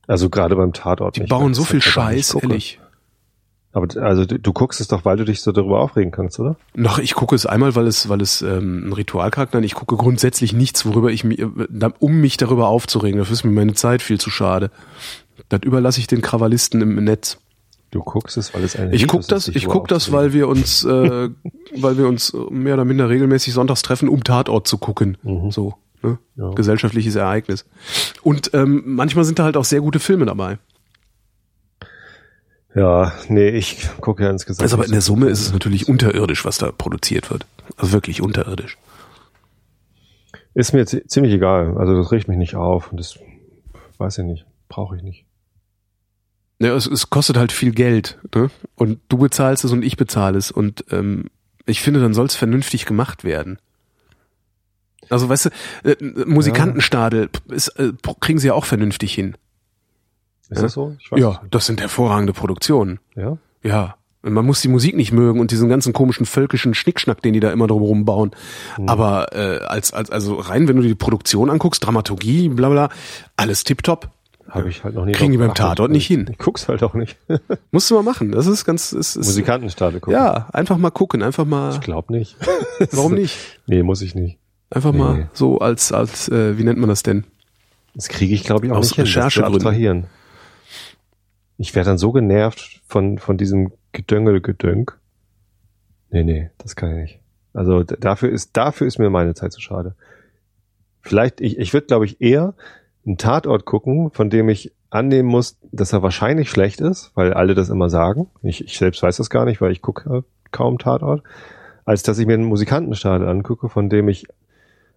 [0.06, 1.16] Also gerade beim Tatort.
[1.16, 2.78] Die bauen so viel Scheiß, ehrlich.
[3.76, 6.56] Aber also du, du, guckst es doch, weil du dich so darüber aufregen kannst, oder?
[6.74, 9.66] Noch, ich gucke es einmal, weil es, weil es ähm, ein Ritualcharakter ist.
[9.66, 11.44] Ich gucke grundsätzlich nichts, worüber ich mich,
[11.98, 13.18] um mich darüber aufzuregen.
[13.18, 14.70] Dafür ist mir meine Zeit viel zu schade.
[15.50, 17.36] Das überlasse ich den Krawallisten im Netz.
[17.90, 20.82] Du guckst es, weil es eine Ich guck das, ich guck das, weil wir uns,
[20.82, 21.28] äh,
[21.76, 25.18] weil wir uns mehr oder minder regelmäßig sonntags treffen, um Tatort zu gucken.
[25.22, 25.50] Mhm.
[25.50, 26.18] So, ne?
[26.36, 26.48] Ja.
[26.52, 27.66] Gesellschaftliches Ereignis.
[28.22, 30.56] Und ähm, manchmal sind da halt auch sehr gute Filme dabei.
[32.76, 34.62] Ja, nee, ich gucke ja insgesamt.
[34.62, 37.46] Also aber in der Summe ist es natürlich unterirdisch, was da produziert wird.
[37.78, 38.76] Also wirklich unterirdisch.
[40.52, 41.78] Ist mir ziemlich egal.
[41.78, 43.18] Also das riecht mich nicht auf und das
[43.96, 44.44] weiß ich nicht.
[44.68, 45.24] Brauche ich nicht.
[46.58, 48.18] Ja, es, es kostet halt viel Geld.
[48.34, 48.50] Ne?
[48.74, 50.50] Und du bezahlst es und ich bezahle es.
[50.50, 51.30] Und ähm,
[51.64, 53.58] ich finde, dann soll es vernünftig gemacht werden.
[55.08, 55.50] Also weißt du,
[55.88, 59.34] äh, Musikantenstadel ist, äh, kriegen sie ja auch vernünftig hin.
[60.48, 60.62] Ist ja?
[60.62, 60.96] das so?
[61.14, 63.00] ja, das sind hervorragende Produktionen.
[63.14, 63.38] Ja?
[63.62, 63.96] Ja.
[64.22, 67.40] Und man muss die Musik nicht mögen und diesen ganzen komischen völkischen Schnickschnack, den die
[67.40, 68.32] da immer drumherum bauen.
[68.76, 68.88] Mhm.
[68.88, 72.88] Aber äh, als, als also rein, wenn du die Produktion anguckst, Dramaturgie, bla bla,
[73.36, 74.10] alles tipptopp.
[74.48, 75.12] Habe ich halt noch nie.
[75.12, 76.26] Kriegen die beim Tatort nicht hin.
[76.30, 77.16] Ich guck's halt auch nicht.
[77.72, 78.32] Musst du mal machen.
[78.32, 78.92] Das ist ganz.
[78.92, 80.18] Ist, ist, Musikantenstadel gucken.
[80.18, 81.72] Ja, einfach mal gucken, einfach mal.
[81.72, 82.36] Ich glaube nicht.
[82.92, 83.36] Warum nicht?
[83.66, 84.38] Nee, muss ich nicht.
[84.70, 84.98] Einfach nee.
[84.98, 87.24] mal so als als äh, wie nennt man das denn?
[87.94, 90.06] Das kriege ich glaube ich auch Aus nicht Recherche hin, abstrahieren.
[91.58, 94.98] Ich werde dann so genervt von, von diesem Gedöngel-Gedönk.
[96.10, 97.20] Nee, nee, das kann ich nicht.
[97.52, 99.94] Also dafür ist, dafür ist mir meine Zeit zu schade.
[101.00, 102.54] Vielleicht, ich, ich würde, glaube ich, eher
[103.06, 107.54] einen Tatort gucken, von dem ich annehmen muss, dass er wahrscheinlich schlecht ist, weil alle
[107.54, 108.28] das immer sagen.
[108.42, 111.22] Ich, ich selbst weiß das gar nicht, weil ich gucke kaum Tatort,
[111.84, 114.26] als dass ich mir einen Musikantenstadel angucke, von dem ich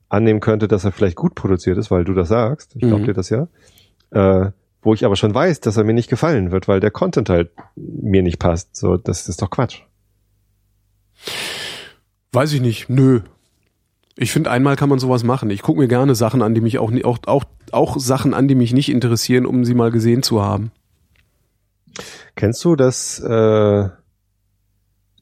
[0.09, 2.75] annehmen könnte, dass er vielleicht gut produziert ist, weil du das sagst.
[2.75, 3.05] Ich glaube mhm.
[3.05, 3.47] dir das ja.
[4.11, 7.29] Äh, wo ich aber schon weiß, dass er mir nicht gefallen wird, weil der Content
[7.29, 8.75] halt mir nicht passt.
[8.75, 9.81] So, das ist doch Quatsch.
[12.31, 12.89] Weiß ich nicht.
[12.89, 13.21] Nö.
[14.15, 15.49] Ich finde, einmal kann man sowas machen.
[15.49, 18.55] Ich gucke mir gerne Sachen an, die mich auch, auch, auch, auch Sachen an, die
[18.55, 20.71] mich nicht interessieren, um sie mal gesehen zu haben.
[22.35, 23.89] Kennst du das, äh,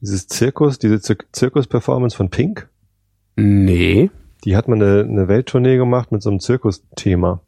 [0.00, 2.68] dieses Zirkus, diese Zir Zirkus-Performance von Pink?
[3.36, 4.10] Nee.
[4.44, 7.40] Die hat man eine, eine Welttournee gemacht mit so einem Zirkus-Thema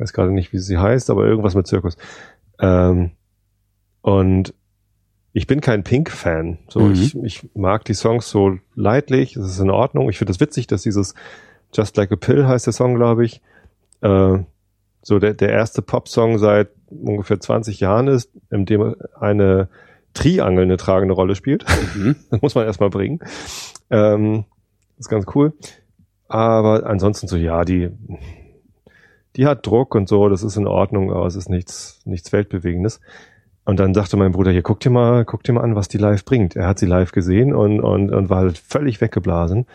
[0.00, 1.96] weiß gerade nicht, wie sie heißt, aber irgendwas mit Zirkus.
[2.58, 3.12] Ähm,
[4.02, 4.54] und
[5.32, 6.58] ich bin kein Pink-Fan.
[6.68, 6.92] So, mhm.
[6.94, 10.08] ich, ich mag die Songs so leidlich, es ist in Ordnung.
[10.10, 11.14] Ich finde es das witzig, dass dieses
[11.72, 13.40] Just Like a Pill heißt der Song, glaube ich.
[14.00, 14.38] Äh,
[15.02, 19.68] so der, der erste Pop-Song seit ungefähr 20 Jahren ist, in dem eine
[20.14, 21.64] Triangel eine tragende Rolle spielt.
[21.94, 22.16] Mhm.
[22.30, 23.20] das muss man erstmal bringen.
[23.90, 24.44] Ähm,
[24.98, 25.52] ist ganz cool.
[26.28, 27.90] Aber ansonsten so, ja, die,
[29.36, 33.00] die hat Druck und so, das ist in Ordnung, aber es ist nichts, nichts Weltbewegendes.
[33.64, 35.98] Und dann sagte mein Bruder, hier, guck dir mal, guck dir mal an, was die
[35.98, 36.56] live bringt.
[36.56, 39.66] Er hat sie live gesehen und, und, und war halt völlig weggeblasen.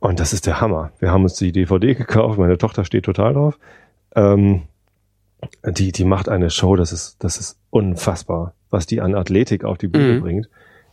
[0.00, 0.90] Und das ist der Hammer.
[0.98, 3.58] Wir haben uns die DVD gekauft, meine Tochter steht total drauf.
[4.16, 4.62] Ähm,
[5.64, 9.78] die, die macht eine Show, das ist, das ist unfassbar, was die an Athletik auf
[9.78, 10.20] die Bühne mhm.
[10.20, 10.48] bringt.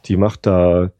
[0.06, 0.92] Die macht da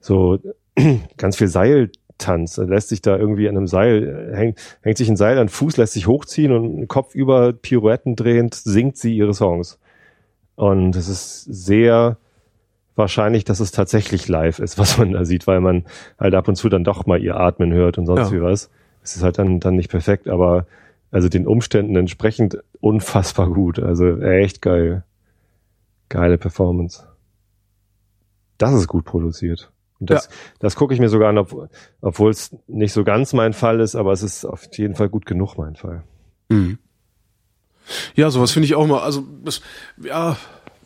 [0.00, 0.38] so
[1.16, 2.58] ganz viel Seil Tanz.
[2.58, 5.48] Er lässt sich da irgendwie an einem Seil, hängt, hängt sich ein Seil an den
[5.50, 9.78] Fuß, lässt sich hochziehen und Kopf über Pirouetten drehend singt sie ihre Songs.
[10.54, 12.16] Und es ist sehr
[12.94, 15.84] wahrscheinlich, dass es tatsächlich live ist, was man da sieht, weil man
[16.18, 18.36] halt ab und zu dann doch mal ihr Atmen hört und sonst ja.
[18.36, 18.70] wie was.
[19.02, 20.66] Es ist halt dann, dann nicht perfekt, aber
[21.10, 23.78] also den Umständen entsprechend unfassbar gut.
[23.78, 25.04] Also echt geil.
[26.08, 27.06] Geile Performance.
[28.58, 29.70] Das ist gut produziert.
[30.00, 30.30] Und das, ja.
[30.58, 31.68] das gucke ich mir sogar an, ob,
[32.00, 35.26] obwohl es nicht so ganz mein Fall ist, aber es ist auf jeden Fall gut
[35.26, 36.04] genug mein Fall.
[36.48, 36.78] Mhm.
[38.14, 39.00] Ja, sowas finde ich auch mal.
[39.00, 39.60] Also das,
[40.02, 40.36] ja,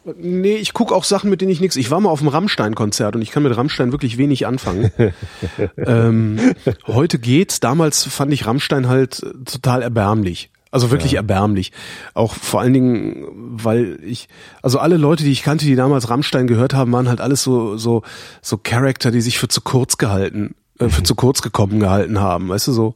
[0.05, 1.77] nee, ich gucke auch Sachen, mit denen ich nichts.
[1.77, 4.91] Ich war mal auf dem Rammstein-Konzert und ich kann mit Rammstein wirklich wenig anfangen.
[5.77, 6.39] ähm,
[6.87, 7.61] heute geht's.
[7.61, 10.50] Damals fand ich Rammstein halt total erbärmlich.
[10.71, 11.19] Also wirklich ja.
[11.19, 11.73] erbärmlich.
[12.15, 14.29] Auch vor allen Dingen, weil ich,
[14.63, 17.77] also alle Leute, die ich kannte, die damals Rammstein gehört haben, waren halt alles so,
[17.77, 18.03] so,
[18.41, 21.05] so Charakter, die sich für zu kurz gehalten, äh, für mhm.
[21.05, 22.95] zu kurz gekommen gehalten haben, weißt du so.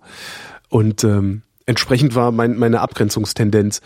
[0.68, 3.80] Und ähm, entsprechend war mein, meine Abgrenzungstendenz.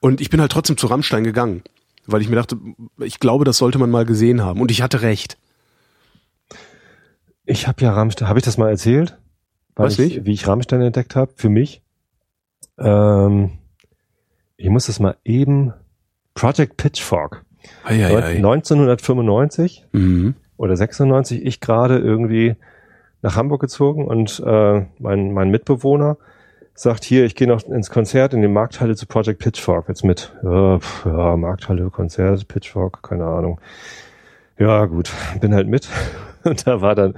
[0.00, 1.62] Und ich bin halt trotzdem zu Rammstein gegangen,
[2.06, 2.56] weil ich mir dachte,
[2.98, 4.60] ich glaube, das sollte man mal gesehen haben.
[4.62, 5.36] Und ich hatte recht.
[7.44, 9.18] Ich habe ja Rammstein, habe ich das mal erzählt?
[9.76, 11.82] Was ich, wie ich Rammstein entdeckt habe, für mich?
[12.78, 13.52] Ähm,
[14.56, 15.72] ich muss das mal eben.
[16.34, 17.44] Project Pitchfork.
[17.84, 18.36] Ei, ei, ei.
[18.36, 20.34] 1995 mhm.
[20.56, 22.56] oder 96, ich gerade irgendwie
[23.22, 26.18] nach Hamburg gezogen und äh, mein, mein Mitbewohner
[26.74, 30.34] sagt hier, ich gehe noch ins Konzert in die Markthalle zu Project Pitchfork jetzt mit.
[30.42, 33.60] Ja, pf, ja, Markthalle, Konzert, Pitchfork, keine Ahnung.
[34.58, 35.10] Ja, gut,
[35.40, 35.88] bin halt mit.
[36.44, 37.14] Und da war dann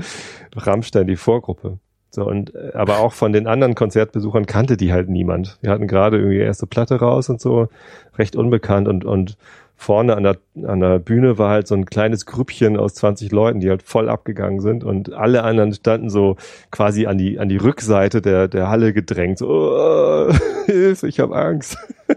[0.54, 1.78] Rammstein die Vorgruppe.
[2.16, 5.58] So, und äh, aber auch von den anderen Konzertbesuchern kannte die halt niemand.
[5.60, 7.68] Wir hatten gerade irgendwie erste Platte raus und so,
[8.16, 9.36] recht unbekannt und, und
[9.76, 13.60] vorne an der, an der Bühne war halt so ein kleines Grüppchen aus 20 Leuten,
[13.60, 16.36] die halt voll abgegangen sind und alle anderen standen so
[16.70, 19.36] quasi an die, an die Rückseite der, der Halle gedrängt.
[19.38, 20.32] So, oh,
[20.64, 21.76] Hilfe, ich habe Angst.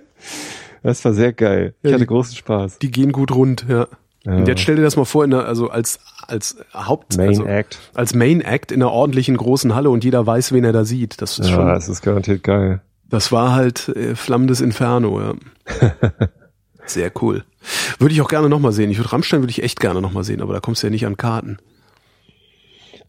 [0.81, 1.73] Das war sehr geil.
[1.81, 2.79] Ich ja, hatte die, großen Spaß.
[2.79, 3.89] Die gehen gut rund, ja.
[4.25, 4.33] Ja.
[4.33, 7.45] Und jetzt stell dir das mal vor, in der, also als als Haupt Main also,
[7.45, 7.79] Act.
[7.93, 11.21] als Main Act in einer ordentlichen großen Halle und jeder weiß, wen er da sieht.
[11.21, 11.67] Das ist ja, schon.
[11.67, 12.81] das ist garantiert geil.
[13.09, 15.33] Das war halt äh, flammendes Inferno, ja.
[16.85, 17.43] Sehr cool.
[17.97, 18.89] Würde ich auch gerne nochmal sehen.
[18.89, 21.05] Ich würde Rammstein würde ich echt gerne nochmal sehen, aber da kommst du ja nicht
[21.05, 21.57] an Karten.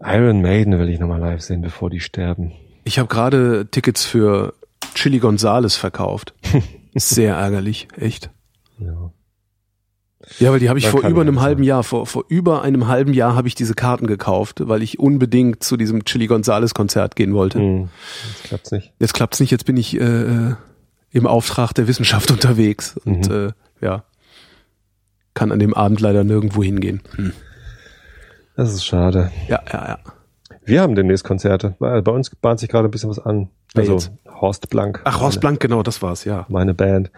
[0.03, 2.53] Iron Maiden will ich nochmal live sehen, bevor die sterben.
[2.85, 4.55] Ich habe gerade Tickets für
[4.95, 6.35] Chili Gonzales verkauft.
[6.95, 8.31] Sehr ärgerlich, echt.
[8.79, 9.13] Ja.
[10.39, 13.13] Ja, weil die habe ich vor über einem halben Jahr, vor, vor über einem halben
[13.13, 17.35] Jahr habe ich diese Karten gekauft, weil ich unbedingt zu diesem Chili Gonzales Konzert gehen
[17.35, 17.59] wollte.
[17.59, 17.89] Hm,
[18.29, 18.93] jetzt klappt's nicht.
[18.99, 20.55] Jetzt klappt's nicht, jetzt bin ich äh,
[21.11, 23.53] im Auftrag der Wissenschaft unterwegs und mhm.
[23.81, 24.05] äh, ja,
[25.35, 27.03] kann an dem Abend leider nirgendwo hingehen.
[27.17, 27.33] Hm.
[28.57, 29.31] Das ist schade.
[29.49, 29.99] Ja, ja, ja.
[30.65, 31.75] Wir haben demnächst Konzerte.
[31.79, 33.49] Bei uns bahnt sich gerade ein bisschen was an.
[33.75, 35.01] Also Horst Blank.
[35.05, 36.47] Ach, Horst Blank, genau, das war's, ja.
[36.49, 37.11] Meine Band.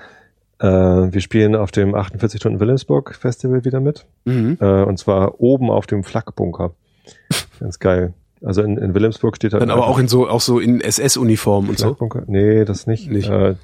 [0.59, 4.07] Äh, wir spielen auf dem 48 Stunden Wilhelmsburg Festival wieder mit.
[4.25, 4.59] Mhm.
[4.61, 6.73] Äh, und zwar oben auf dem Flakbunker.
[7.61, 8.15] Ganz geil.
[8.45, 9.63] Also in, in Wilhelmsburg steht halt.
[9.63, 11.97] Dann aber auch in so, auch so in SS-Uniform und so?
[12.27, 13.11] Nee, das nicht.
[13.11, 13.29] nicht.
[13.29, 13.55] Äh,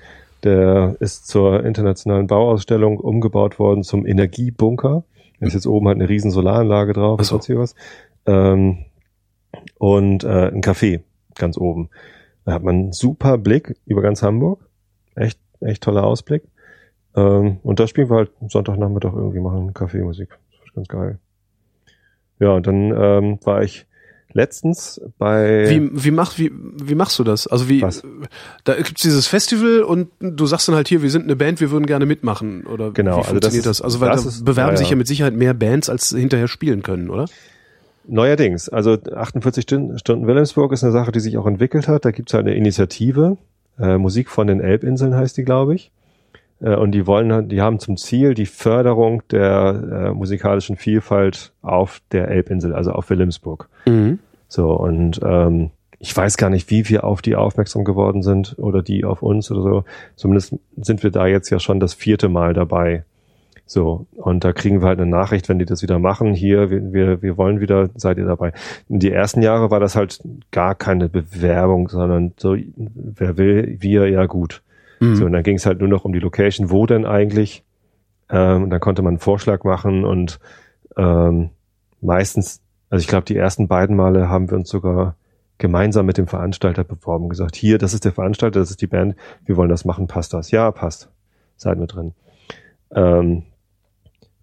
[0.45, 5.03] der ist zur internationalen Bauausstellung umgebaut worden zum Energiebunker.
[5.41, 7.41] Da ist jetzt oben halt eine riesen Solaranlage drauf, so.
[7.41, 7.75] sonst was.
[8.27, 8.85] Ähm,
[9.79, 11.01] und äh, ein Café
[11.35, 11.89] ganz oben.
[12.45, 14.61] Da hat man einen super Blick über ganz Hamburg.
[15.15, 16.43] Echt, echt toller Ausblick.
[17.19, 20.31] Ähm, und da spielen wir halt Sonntagnachmittag irgendwie machen Kaffeemusik.
[20.31, 21.19] Das ist ganz geil.
[22.39, 23.87] Ja, und dann ähm, war ich
[24.33, 25.69] letztens bei.
[25.69, 27.47] Wie, wie, mach, wie, wie machst du das?
[27.47, 28.03] Also wie Was?
[28.65, 31.71] da gibt's dieses Festival und du sagst dann halt hier, wir sind eine Band, wir
[31.71, 32.65] würden gerne mitmachen.
[32.67, 33.83] Oder genau, wie funktioniert also das, das?
[33.83, 36.49] Also weil das da ist, bewerben ja, sich ja mit Sicherheit mehr Bands, als hinterher
[36.49, 37.27] spielen können, oder?
[38.07, 42.07] Neuerdings, also 48 Stunden, Wilhelmsburg ist eine Sache, die sich auch entwickelt hat.
[42.07, 43.37] Da gibt's halt eine Initiative,
[43.79, 45.91] äh, Musik von den Elbinseln heißt die, glaube ich.
[46.61, 52.01] Äh, und die wollen, die haben zum Ziel die Förderung der äh, musikalischen Vielfalt auf
[52.13, 53.69] der Elbinsel, also auf Wilhelmsburg.
[53.87, 54.19] Mhm.
[54.49, 58.83] So, und ähm, ich weiß gar nicht, wie wir auf die aufmerksam geworden sind oder
[58.83, 59.85] die auf uns oder so.
[60.17, 63.05] Zumindest sind wir da jetzt ja schon das vierte Mal dabei.
[63.67, 66.33] So, und da kriegen wir halt eine Nachricht, wenn die das wieder machen.
[66.33, 68.53] Hier, wir, wir, wir wollen wieder, seid ihr dabei.
[68.89, 70.21] Die ersten Jahre war das halt
[70.53, 74.63] gar keine Bewerbung, sondern so, wer will, wir, ja gut.
[75.01, 75.17] Mhm.
[75.17, 77.65] So, und dann ging es halt nur noch um die Location, wo denn eigentlich.
[78.31, 80.39] Ähm, und dann konnte man einen Vorschlag machen und
[80.97, 81.51] ähm,
[82.01, 85.17] meistens, also ich glaube, die ersten beiden Male haben wir uns sogar
[85.59, 89.17] gemeinsam mit dem Veranstalter beworben, gesagt, hier, das ist der Veranstalter, das ist die Band,
[89.45, 90.51] wir wollen das machen, passt das?
[90.51, 91.11] Ja, passt.
[91.57, 92.13] Seid mit drin.
[92.95, 93.43] Ähm,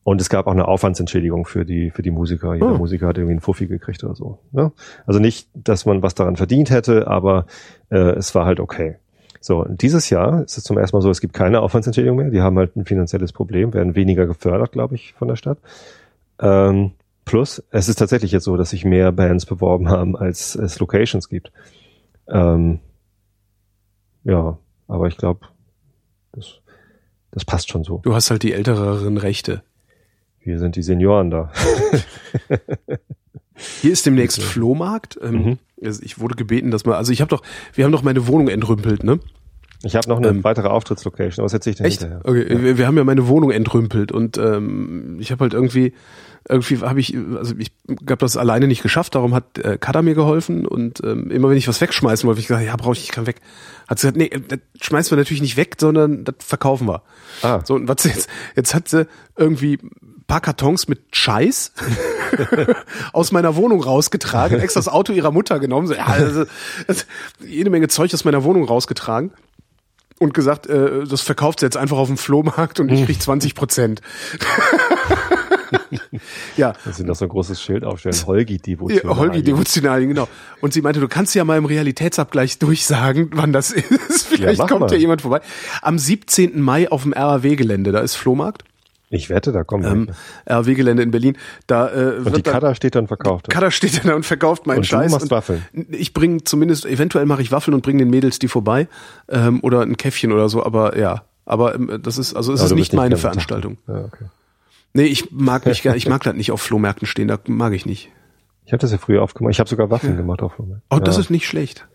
[0.03, 2.53] und es gab auch eine Aufwandsentschädigung für die, für die Musiker.
[2.53, 2.77] Jeder oh.
[2.77, 4.37] Musiker hat irgendwie einen Fuffi gekriegt oder so.
[4.51, 4.71] Ne?
[5.07, 7.47] Also nicht, dass man was daran verdient hätte, aber
[7.89, 8.97] äh, es war halt okay.
[9.45, 12.31] So, dieses Jahr ist es zum ersten Mal so, es gibt keine Aufwandsentschädigung mehr.
[12.31, 15.59] Die haben halt ein finanzielles Problem, werden weniger gefördert, glaube ich, von der Stadt.
[16.39, 16.93] Ähm,
[17.25, 21.29] plus, es ist tatsächlich jetzt so, dass sich mehr Bands beworben haben, als es Locations
[21.29, 21.51] gibt.
[22.27, 22.79] Ähm,
[24.23, 25.41] ja, Aber ich glaube,
[26.31, 26.55] das,
[27.29, 27.99] das passt schon so.
[27.99, 29.61] Du hast halt die älteren Rechte.
[30.39, 31.51] Wir sind die Senioren da.
[33.81, 35.19] Hier ist demnächst Flohmarkt.
[35.21, 35.59] Ähm, Mhm.
[35.83, 37.41] Also ich wurde gebeten, dass man, also ich habe doch,
[37.73, 39.19] wir haben doch meine Wohnung entrümpelt, ne?
[39.83, 42.01] Ich habe noch eine Ähm, weitere Auftrittslocation, aber das erzähle ich dir Echt?
[42.01, 42.21] hinterher.
[42.23, 45.93] Okay, wir, wir haben ja meine Wohnung entrümpelt und ähm, ich habe halt irgendwie,
[46.49, 47.71] irgendwie habe ich, also ich
[48.09, 51.57] habe das alleine nicht geschafft, darum hat äh, Kada mir geholfen und ähm, immer wenn
[51.57, 53.41] ich was wegschmeißen wollte, hab ich gesagt, ja, brauche ich, ich kann weg.
[53.87, 57.03] Hat sie gesagt, nee, das schmeißen wir natürlich nicht weg, sondern das verkaufen wir.
[57.43, 57.61] Ah.
[57.63, 59.07] So, und was jetzt, jetzt hat sie
[59.37, 61.73] irgendwie ein paar Kartons mit Scheiß
[63.13, 66.45] aus meiner Wohnung rausgetragen, extra das Auto ihrer Mutter genommen, so, ja, also,
[66.87, 67.05] das,
[67.45, 69.31] jede Menge Zeug aus meiner Wohnung rausgetragen
[70.19, 73.55] und gesagt, äh, das verkauft sie jetzt einfach auf dem Flohmarkt und ich krieg 20
[73.55, 74.01] Prozent.
[76.57, 78.15] ja, Dass sie noch so ein großes Schild aufstellen.
[78.25, 79.01] Holgi Devotion.
[79.03, 80.27] ja, Holgi Devotionalien, genau.
[80.61, 84.27] Und sie meinte, du kannst ja mal im Realitätsabgleich durchsagen, wann das ist.
[84.27, 84.91] Vielleicht mach kommt mal.
[84.91, 85.41] ja jemand vorbei.
[85.81, 86.61] Am 17.
[86.61, 88.63] Mai auf dem RAW-Gelände, da ist Flohmarkt,
[89.15, 90.19] Ich wette, da kommen ähm, welche.
[90.47, 91.37] RAW-Gelände in Berlin.
[91.67, 93.49] Da äh, Und die dann- Kada steht dann verkauft.
[93.49, 95.11] Kader steht da und verkauft meinen Und du Scheiß.
[95.11, 95.65] machst Waffeln.
[95.89, 98.87] Ich bringe zumindest, eventuell mache ich Waffeln und bringe den Mädels die vorbei.
[99.29, 101.23] Ähm, oder ein Käffchen oder so, aber ja.
[101.45, 103.77] Aber ähm, das ist, also es ist du nicht meine Veranstaltung.
[103.87, 104.25] Ja, okay.
[104.93, 108.09] Nee, ich mag nicht ich mag das nicht auf Flohmärkten stehen, da mag ich nicht.
[108.65, 109.51] Ich hatte das ja früher aufgemacht.
[109.51, 110.81] Ich habe sogar Waffeln gemacht auf Flohmarkt.
[110.89, 111.21] Oh, das ja.
[111.21, 111.87] ist nicht schlecht.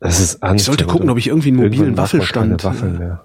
[0.00, 0.60] Das ist anstrengend.
[0.60, 3.22] Ich sollte gucken, ob ich irgendwie einen mobilen Waffelstand- Waffeln mehr.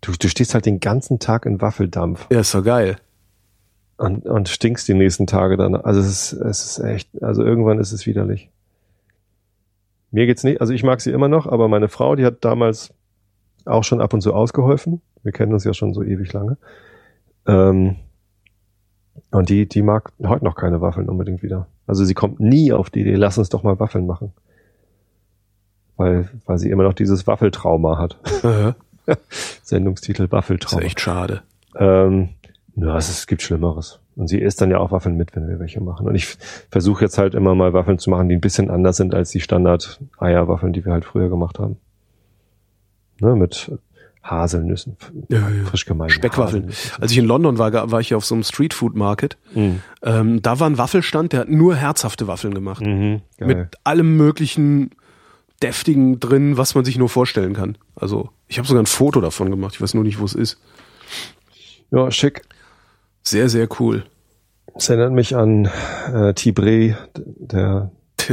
[0.00, 2.96] Du, du stehst halt den ganzen Tag in Waffeldampf Ja, ist doch geil.
[3.98, 5.74] und, und stinkst die nächsten Tage dann.
[5.76, 8.50] Also es ist, es ist echt, also irgendwann ist es widerlich.
[10.10, 12.92] Mir geht's nicht, also ich mag sie immer noch, aber meine Frau, die hat damals
[13.66, 15.00] auch schon ab und zu ausgeholfen.
[15.22, 16.56] Wir kennen uns ja schon so ewig lange.
[17.46, 17.96] Ähm,
[19.30, 21.66] und die, die mag heute noch keine Waffeln unbedingt wieder.
[21.86, 24.32] Also sie kommt nie auf die Idee, lass uns doch mal Waffeln machen.
[25.96, 28.18] Weil, weil sie immer noch dieses Waffeltrauma hat.
[29.62, 31.42] Sendungstitel Das ist echt schade.
[31.76, 32.30] Ähm,
[32.76, 34.00] ja, es, gibt Schlimmeres.
[34.16, 36.06] Und sie isst dann ja auch Waffeln mit, wenn wir welche machen.
[36.06, 36.36] Und ich
[36.70, 39.40] versuche jetzt halt immer mal Waffeln zu machen, die ein bisschen anders sind als die
[39.40, 41.76] Standard-Eierwaffeln, die wir halt früher gemacht haben.
[43.20, 43.70] Ne, mit
[44.22, 44.96] Haselnüssen,
[45.28, 45.64] Ja, ja.
[45.64, 46.70] frisch gemahlten Speckwaffeln.
[47.00, 49.38] Als ich in London war, war ich ja auf so einem Streetfood Market.
[49.54, 49.80] Mhm.
[50.02, 52.84] Ähm, da war ein Waffelstand, der hat nur herzhafte Waffeln gemacht.
[52.84, 53.22] Mhm.
[53.38, 54.90] Mit allem möglichen
[55.62, 57.76] deftigen drin, was man sich nur vorstellen kann.
[57.94, 59.74] Also, ich habe sogar ein Foto davon gemacht.
[59.74, 60.58] Ich weiß nur nicht, wo es ist.
[61.90, 62.42] ja, schick.
[63.22, 64.04] Sehr, sehr cool.
[64.74, 67.90] Es erinnert mich an äh, Tibré, der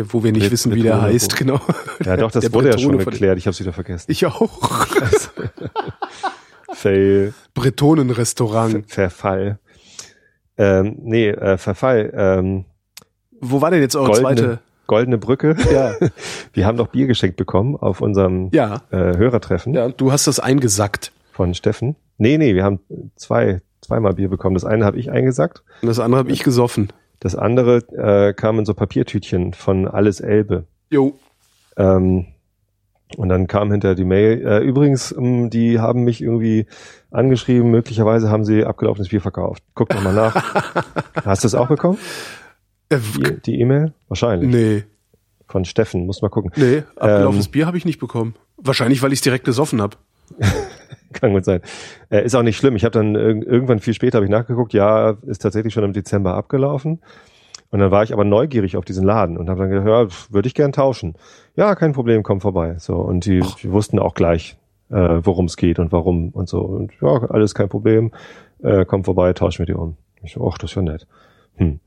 [0.09, 1.59] Wo wir nicht Mit- wissen, wie der Tone, heißt, wo- genau.
[2.05, 3.37] Ja, doch, das Der wurde ja Bretone schon von- geklärt.
[3.37, 4.09] Ich habe es wieder vergessen.
[4.11, 4.87] Ich auch.
[6.73, 8.89] Fail, Bretonenrestaurant.
[8.91, 9.59] Verfall.
[10.57, 12.11] Ähm, nee, äh, Verfall.
[12.15, 12.65] Ähm,
[13.41, 14.59] Wo war denn jetzt eure goldene, zweite?
[14.87, 15.55] Goldene Brücke.
[15.71, 15.93] Ja.
[16.53, 18.81] Wir haben doch Bier geschenkt bekommen auf unserem Ja.
[18.91, 21.11] äh, Hörertreffen Ja, du hast das eingesackt.
[21.33, 21.95] von Steffen.
[22.17, 22.79] Nee, nee, wir haben
[23.15, 24.55] zwei, zweimal Bier bekommen.
[24.55, 25.61] Das eine habe ich eingesackt.
[25.83, 26.91] Und das andere habe ich gesoffen.
[27.19, 30.65] Das andere äh, kam in so Papiertütchen von Alles Elbe.
[30.89, 31.13] Jo.
[31.77, 32.25] Ähm,
[33.17, 36.65] und dann kam hinter die Mail, äh, übrigens, ähm, die haben mich irgendwie
[37.11, 39.63] angeschrieben, möglicherweise haben sie abgelaufenes Bier verkauft.
[39.75, 40.35] Guck doch mal nach.
[41.23, 41.97] Hast du es auch bekommen?
[42.89, 42.97] Äh,
[43.45, 43.93] Die E-Mail?
[44.07, 44.49] Wahrscheinlich.
[44.49, 44.83] nee,
[45.47, 46.51] Von Steffen, muss mal gucken.
[46.55, 48.35] nee, abgelaufenes Ähm, Bier habe ich nicht bekommen.
[48.57, 49.97] Wahrscheinlich, weil ich es direkt gesoffen habe.
[51.13, 51.61] Kann gut sein.
[52.09, 52.75] Äh, ist auch nicht schlimm.
[52.75, 55.93] Ich habe dann irg irgendwann viel später habe ich nachgeguckt, ja, ist tatsächlich schon im
[55.93, 56.99] Dezember abgelaufen.
[57.69, 60.47] Und dann war ich aber neugierig auf diesen Laden und habe dann gedacht, ja, würde
[60.47, 61.15] ich gern tauschen.
[61.55, 62.75] Ja, kein Problem, komm vorbei.
[62.79, 64.57] So und die, die wussten auch gleich,
[64.89, 66.61] äh, worum es geht und warum und so.
[66.61, 68.11] Und ja, alles kein Problem.
[68.63, 69.97] Äh, komm vorbei, tausch mit dir um.
[70.23, 71.07] Ich so, ach, das ist ja nett.
[71.55, 71.79] Hm.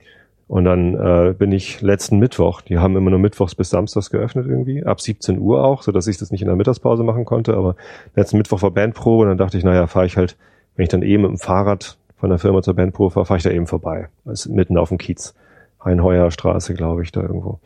[0.50, 4.46] Und dann äh, bin ich letzten Mittwoch, die haben immer nur mittwochs bis samstags geöffnet
[4.48, 7.54] irgendwie, ab 17 Uhr auch, so dass ich das nicht in der Mittagspause machen konnte,
[7.54, 7.76] aber
[8.16, 10.36] letzten Mittwoch war Bandprobe und dann dachte ich, naja, fahre ich halt,
[10.74, 13.44] wenn ich dann eben mit dem Fahrrad von der Firma zur Bandprobe fahre, fahre ich
[13.44, 14.08] da eben vorbei.
[14.24, 15.36] Das ist mitten auf dem Kiez.
[15.82, 17.60] Rheinheuer Straße, glaube ich, da irgendwo.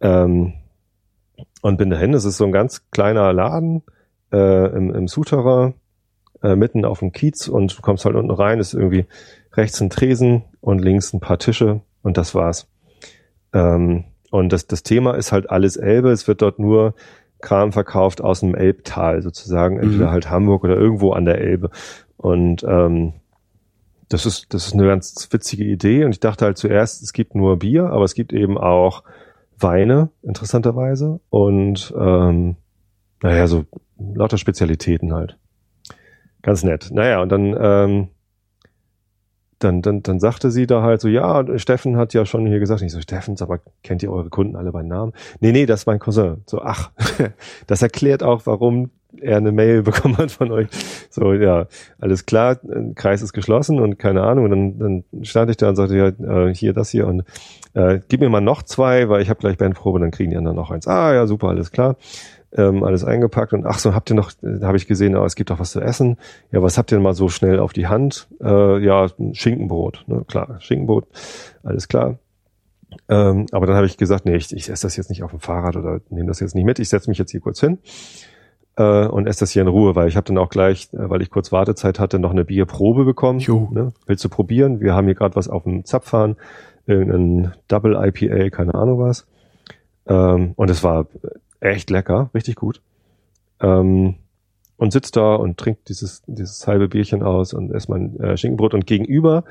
[0.00, 0.52] Ähm,
[1.62, 3.82] und bin dahin, es ist so ein ganz kleiner Laden
[4.32, 5.74] äh, im, im Souterrain,
[6.44, 9.06] äh, mitten auf dem Kiez und du kommst halt unten rein, ist irgendwie
[9.54, 12.68] rechts ein Tresen und links ein paar Tische und das war's.
[13.52, 16.10] Ähm, und das, das Thema ist halt alles Elbe.
[16.10, 16.94] Es wird dort nur
[17.40, 20.10] Kram verkauft aus dem Elbtal sozusagen, entweder Mhm.
[20.10, 21.70] halt Hamburg oder irgendwo an der Elbe.
[22.16, 23.14] Und ähm,
[24.08, 26.04] das ist, das ist eine ganz witzige Idee.
[26.04, 29.02] Und ich dachte halt zuerst, es gibt nur Bier, aber es gibt eben auch
[29.58, 31.20] Weine, interessanterweise.
[31.30, 32.56] Und ähm,
[33.22, 33.64] naja, so
[33.98, 35.38] lauter Spezialitäten halt.
[36.42, 36.90] Ganz nett.
[36.92, 38.08] Naja, und dann ähm,
[39.58, 42.82] dann, dann, dann sagte sie da halt so, ja, Steffen hat ja schon hier gesagt,
[42.82, 45.12] ich so, Steffen, aber kennt ihr eure Kunden alle bei Namen?
[45.40, 46.42] Nee, nee, das ist mein Cousin.
[46.46, 46.90] So, ach,
[47.66, 48.90] das erklärt auch, warum
[49.20, 50.68] er eine Mail bekommen hat von euch.
[51.10, 51.66] So, ja,
[51.98, 52.58] alles klar,
[52.94, 54.44] Kreis ist geschlossen und keine Ahnung.
[54.44, 57.24] Und dann, dann stand ich da und sagte, ja, äh, hier, das hier und
[57.74, 60.56] äh, gib mir mal noch zwei, weil ich habe gleich Bandprobe, dann kriegen die anderen
[60.56, 60.86] noch eins.
[60.86, 61.96] Ah, ja, super, alles klar
[62.56, 65.34] ähm, alles eingepackt und ach so, habt ihr noch, da habe ich gesehen, oh, es
[65.34, 66.16] gibt auch was zu essen.
[66.50, 68.28] Ja, was habt ihr denn mal so schnell auf die Hand?
[68.40, 70.24] Äh, ja, Schinkenbrot, ne?
[70.26, 71.06] klar, Schinkenbrot,
[71.62, 72.18] alles klar.
[73.08, 75.40] Ähm, aber dann habe ich gesagt, nee, ich, ich esse das jetzt nicht auf dem
[75.40, 77.78] Fahrrad oder nehme das jetzt nicht mit, ich setze mich jetzt hier kurz hin
[78.78, 81.20] äh, und esse das hier in Ruhe, weil ich habe dann auch gleich, äh, weil
[81.20, 83.40] ich kurz Wartezeit hatte, noch eine Bierprobe bekommen.
[83.40, 83.68] Jo.
[83.72, 83.92] Ne?
[84.06, 84.80] Willst du probieren?
[84.80, 86.36] Wir haben hier gerade was auf dem Zapfhahn,
[86.86, 89.26] irgendein Double IPA, keine Ahnung was.
[90.06, 91.06] Ähm, und es war
[91.60, 92.80] echt lecker, richtig gut.
[93.60, 94.16] Ähm,
[94.76, 98.74] und sitzt da und trinkt dieses, dieses halbe Bierchen aus und isst mein äh, Schinkenbrot.
[98.74, 99.44] Und gegenüber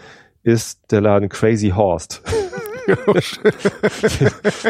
[0.43, 2.21] ist der Laden Crazy Horst.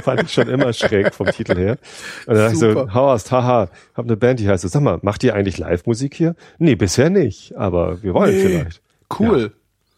[0.02, 1.78] Fand ich schon immer schräg vom Titel her.
[2.26, 4.98] Und dann dachte ich so, Horst, haha, hab eine Band, die heißt so, sag mal,
[5.04, 6.36] macht ihr eigentlich Live-Musik hier?
[6.58, 8.82] Nee, bisher nicht, aber wir wollen nee, vielleicht.
[9.20, 9.42] Cool.
[9.42, 9.50] Ja.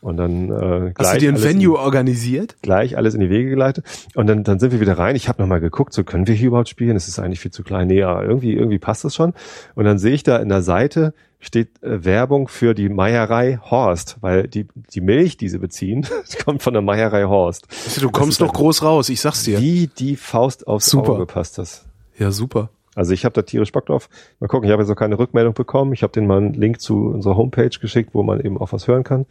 [0.01, 2.55] Und dann äh, Hast du dir ein Venue in, organisiert?
[2.61, 3.85] Gleich alles in die Wege geleitet.
[4.15, 5.15] Und dann, dann sind wir wieder rein.
[5.15, 6.95] Ich habe nochmal geguckt, so können wir hier überhaupt spielen?
[6.95, 7.87] Es ist eigentlich viel zu klein.
[7.87, 9.33] Nee, ja, irgendwie, irgendwie passt das schon.
[9.75, 14.17] Und dann sehe ich da in der Seite steht äh, Werbung für die Meierei Horst,
[14.21, 16.05] weil die, die Milch, die sie beziehen,
[16.43, 17.67] kommt von der Meierei Horst.
[17.85, 19.59] Also, du kommst doch groß raus, ich sag's dir.
[19.59, 21.13] Wie die Faust aufs super.
[21.13, 21.85] Auge passt das.
[22.17, 22.69] Ja, super.
[22.95, 24.09] Also ich habe da tierisch Bock drauf.
[24.41, 25.93] Mal gucken, ich habe jetzt noch keine Rückmeldung bekommen.
[25.93, 28.89] Ich habe denen mal einen Link zu unserer Homepage geschickt, wo man eben auch was
[28.89, 29.25] hören kann.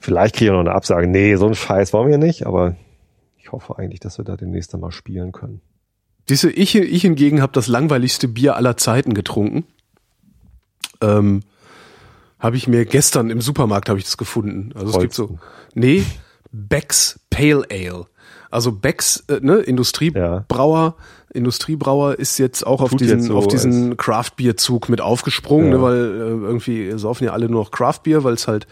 [0.00, 1.06] Vielleicht kriege ich noch eine Absage.
[1.06, 2.76] Nee, so ein Scheiß wollen wir nicht, aber
[3.36, 5.60] ich hoffe eigentlich, dass wir da demnächst einmal spielen können.
[6.28, 9.64] Diese, ich, ich hingegen habe das langweiligste Bier aller Zeiten getrunken.
[11.00, 11.42] Ähm,
[12.38, 14.72] habe ich mir gestern im Supermarkt habe ich das gefunden.
[14.74, 15.38] Also es gibt so
[15.74, 16.04] nee
[16.52, 18.06] Becks Pale Ale.
[18.50, 20.94] Also Becks äh, ne Industriebrauer ja.
[21.32, 25.70] Industriebrauer ist jetzt auch Tut auf diesen so auf diesen Craft Bier Zug mit aufgesprungen,
[25.70, 25.76] ja.
[25.76, 28.66] ne, weil äh, irgendwie saufen ja alle nur noch Craft Bier, weil es halt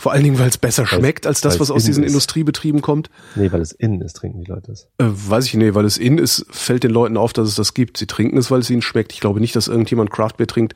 [0.00, 2.12] vor allen Dingen, weil es besser schmeckt als das, was aus diesen ist.
[2.12, 3.10] Industriebetrieben kommt.
[3.36, 4.88] Nee, weil es innen ist, trinken die Leute es.
[4.96, 7.74] Äh, weiß ich nicht, weil es innen ist, fällt den Leuten auf, dass es das
[7.74, 7.98] gibt.
[7.98, 9.12] Sie trinken es, weil es ihnen schmeckt.
[9.12, 10.74] Ich glaube nicht, dass irgendjemand Craftbeer trinkt,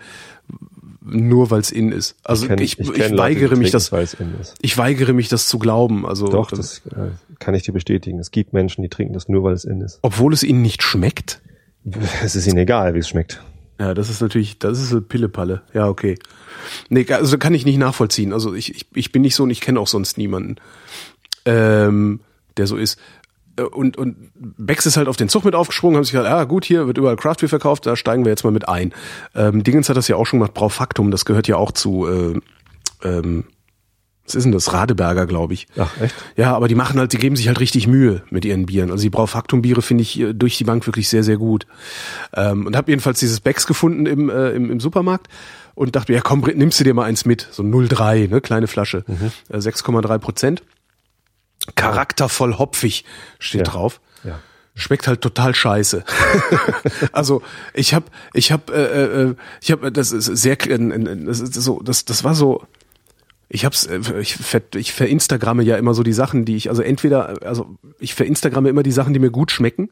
[1.05, 2.17] nur weil es innen ist.
[2.25, 3.93] Also ich, kenn, ich, ich, ich weigere Leute, mich das.
[4.63, 6.07] Ich weigere mich das zu glauben.
[6.07, 8.19] Also doch, das, das äh, kann ich dir bestätigen.
[8.19, 9.99] Es gibt Menschen, die trinken das nur, weil es innen ist.
[10.03, 11.41] Obwohl es ihnen nicht schmeckt.
[12.25, 13.43] Es ist ihnen egal, wie es schmeckt.
[13.79, 15.63] Ja, das ist natürlich, das ist eine Pillepalle.
[15.75, 16.17] Ja, okay.
[16.89, 18.33] Nee, also kann ich nicht nachvollziehen.
[18.33, 20.57] Also ich, ich, ich bin nicht so und ich kenne auch sonst niemanden,
[21.45, 22.21] ähm,
[22.57, 22.99] der so ist.
[23.57, 26.45] Äh, und, und Bex ist halt auf den Zug mit aufgesprungen, haben sich gesagt, ah
[26.45, 28.93] gut, hier wird überall Craftbeer verkauft, da steigen wir jetzt mal mit ein.
[29.35, 32.41] Ähm, Dingens hat das ja auch schon gemacht, Braufaktum, das gehört ja auch zu äh,
[33.07, 33.45] ähm,
[34.27, 34.73] was ist denn das?
[34.73, 35.67] Radeberger, glaube ich.
[35.77, 36.15] Ach, echt?
[36.37, 38.91] Ja, aber die machen halt, die geben sich halt richtig Mühe mit ihren Bieren.
[38.91, 41.67] Also die Braufaktum-Biere finde ich äh, durch die Bank wirklich sehr, sehr gut.
[42.35, 45.29] Ähm, und habe jedenfalls dieses Becks gefunden im, äh, im, im Supermarkt
[45.75, 47.49] und dachte, ja komm, nimmst du dir mal eins mit.
[47.51, 49.05] So 0,3, ne, kleine Flasche.
[49.07, 49.31] Mhm.
[49.51, 50.63] Äh, 6,3 Prozent.
[51.75, 53.05] Charaktervoll hopfig
[53.39, 53.73] steht ja.
[53.73, 54.01] drauf.
[54.25, 54.41] Ja
[54.77, 56.05] schmeckt halt total scheiße.
[57.13, 57.43] also
[57.75, 62.05] ich habe ich habe äh, äh, ich habe das ist sehr das ist so das
[62.05, 62.67] das war so
[63.49, 66.83] ich hab's, äh, ich, ver, ich verinstagramme ja immer so die Sachen, die ich, also
[66.83, 69.91] entweder, also ich verinstagramme immer die Sachen, die mir gut schmecken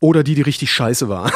[0.00, 1.32] oder die, die richtig scheiße waren.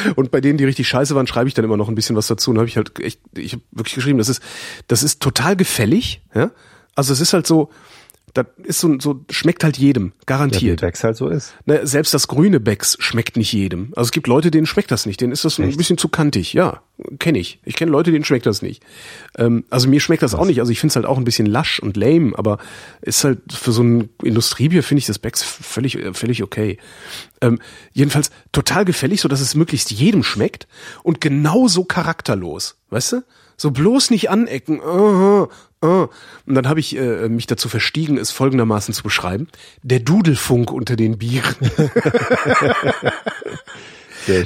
[0.16, 2.26] und bei denen, die richtig scheiße waren, schreibe ich dann immer noch ein bisschen was
[2.26, 2.50] dazu.
[2.50, 4.42] Und habe ich halt echt, ich habe wirklich geschrieben, das ist,
[4.88, 6.50] das ist total gefällig, ja.
[6.96, 7.70] Also es ist halt so,
[8.34, 10.80] das ist so, so schmeckt halt jedem, garantiert.
[10.80, 11.54] Ja, Becks halt so ist.
[11.66, 13.92] Ne, selbst das grüne Becks schmeckt nicht jedem.
[13.96, 15.70] Also es gibt Leute, denen schmeckt das nicht, denen ist das Echt?
[15.72, 16.52] ein bisschen zu kantig.
[16.52, 16.82] Ja,
[17.18, 17.60] kenne ich.
[17.64, 18.82] Ich kenne Leute, denen schmeckt das nicht.
[19.36, 20.40] Ähm, also mir schmeckt das Was?
[20.40, 20.60] auch nicht.
[20.60, 22.58] Also ich finde es halt auch ein bisschen lasch und lame, aber
[23.02, 26.78] ist halt für so ein Industriebier finde ich das Becks völlig völlig okay.
[27.40, 27.58] Ähm,
[27.92, 30.68] jedenfalls total gefällig, so dass es möglichst jedem schmeckt
[31.02, 33.24] und genauso charakterlos, weißt du?
[33.56, 34.80] So bloß nicht anecken.
[34.80, 35.48] Uh,
[35.84, 36.08] uh.
[36.46, 39.48] Und dann habe ich äh, mich dazu verstiegen, es folgendermaßen zu beschreiben.
[39.82, 41.54] Der Dudelfunk unter den Bieren.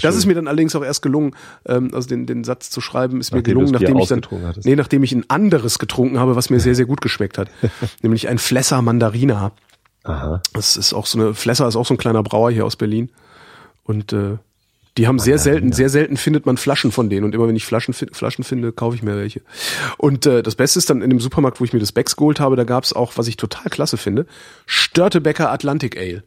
[0.02, 1.34] das ist mir dann allerdings auch erst gelungen,
[1.66, 4.66] ähm, also den, den Satz zu schreiben, ist nachdem mir gelungen, nachdem ich dann, hattest.
[4.66, 7.50] nee, nachdem ich ein anderes getrunken habe, was mir sehr, sehr gut geschmeckt hat.
[8.02, 9.52] nämlich ein Flesser Mandarina.
[10.04, 10.42] Aha.
[10.52, 13.10] Das ist auch so eine, Flesser ist auch so ein kleiner Brauer hier aus Berlin.
[13.84, 14.38] Und äh,
[14.96, 17.64] die haben sehr selten, sehr selten findet man Flaschen von denen und immer wenn ich
[17.64, 19.42] Flaschen, Flaschen finde, kaufe ich mir welche.
[19.98, 22.38] Und äh, das Beste ist dann in dem Supermarkt, wo ich mir das Becks geholt
[22.38, 24.26] habe, da gab's auch, was ich total klasse finde,
[24.66, 26.22] Störtebecker Atlantic Ale.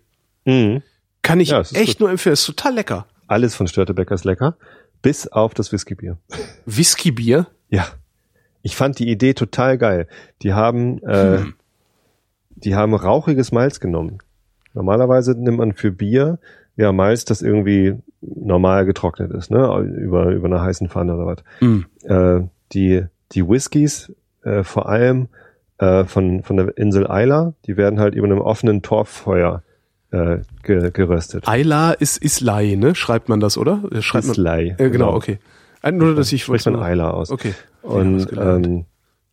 [0.46, 0.82] Mhm.
[1.22, 2.00] Kann ich ja, echt gut.
[2.02, 3.08] nur empfehlen, ist total lecker.
[3.28, 4.58] Alles von Störtebecker ist lecker,
[5.02, 6.18] bis auf das Whiskybier.
[6.66, 7.48] Whiskybier?
[7.70, 7.88] Ja.
[8.64, 10.08] Ich fand die Idee total geil.
[10.42, 11.54] Die haben, äh, Hm.
[12.56, 14.20] die haben rauchiges Malz genommen.
[14.74, 16.40] Normalerweise nimmt man für Bier
[16.76, 21.38] ja Malz, das irgendwie normal getrocknet ist, ne, über über einer heißen Pfanne oder was.
[21.62, 21.86] Mhm.
[22.04, 24.12] Äh, die die Whiskys
[24.44, 25.28] äh, vor allem
[25.78, 29.64] äh, von von der Insel Isla, die werden halt über einem offenen Torffeuer
[30.12, 31.48] äh, ge, geröstet.
[31.48, 32.96] Ayla ist Islay, ne?
[32.96, 33.84] Schreibt man das, oder?
[33.92, 35.14] Äh, Schreibt man, Islay, Äh, genau, genau.
[35.16, 35.40] okay.
[35.84, 37.30] Äh, Nur, dass ich spricht man Isla aus.
[37.30, 37.54] Okay.
[37.82, 38.86] Und, ähm,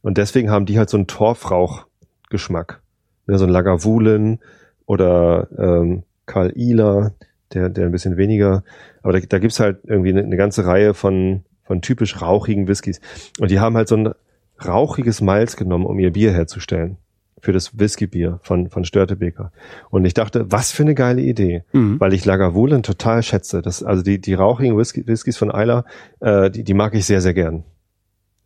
[0.02, 2.80] und deswegen haben die halt so einen Torfrauch-Geschmack.
[3.26, 4.40] Ne, so ein Lagavulin
[4.86, 7.12] oder ähm, Karl Ila,
[7.52, 8.64] der, der ein bisschen weniger.
[9.02, 13.00] Aber da, da gibt's halt irgendwie eine, eine ganze Reihe von, von typisch rauchigen Whiskys.
[13.40, 14.14] Und die haben halt so ein
[14.64, 16.98] rauchiges Malz genommen, um ihr Bier herzustellen.
[17.40, 19.52] Für das Whiskybier von, von Störtebeker.
[19.90, 21.64] Und ich dachte, was für eine geile Idee.
[21.72, 22.00] Mhm.
[22.00, 23.60] Weil ich Lagavulin total schätze.
[23.60, 25.84] Das, also die, die rauchigen Whisky, Whiskys von Isla,
[26.20, 27.64] äh, die, die mag ich sehr, sehr gern.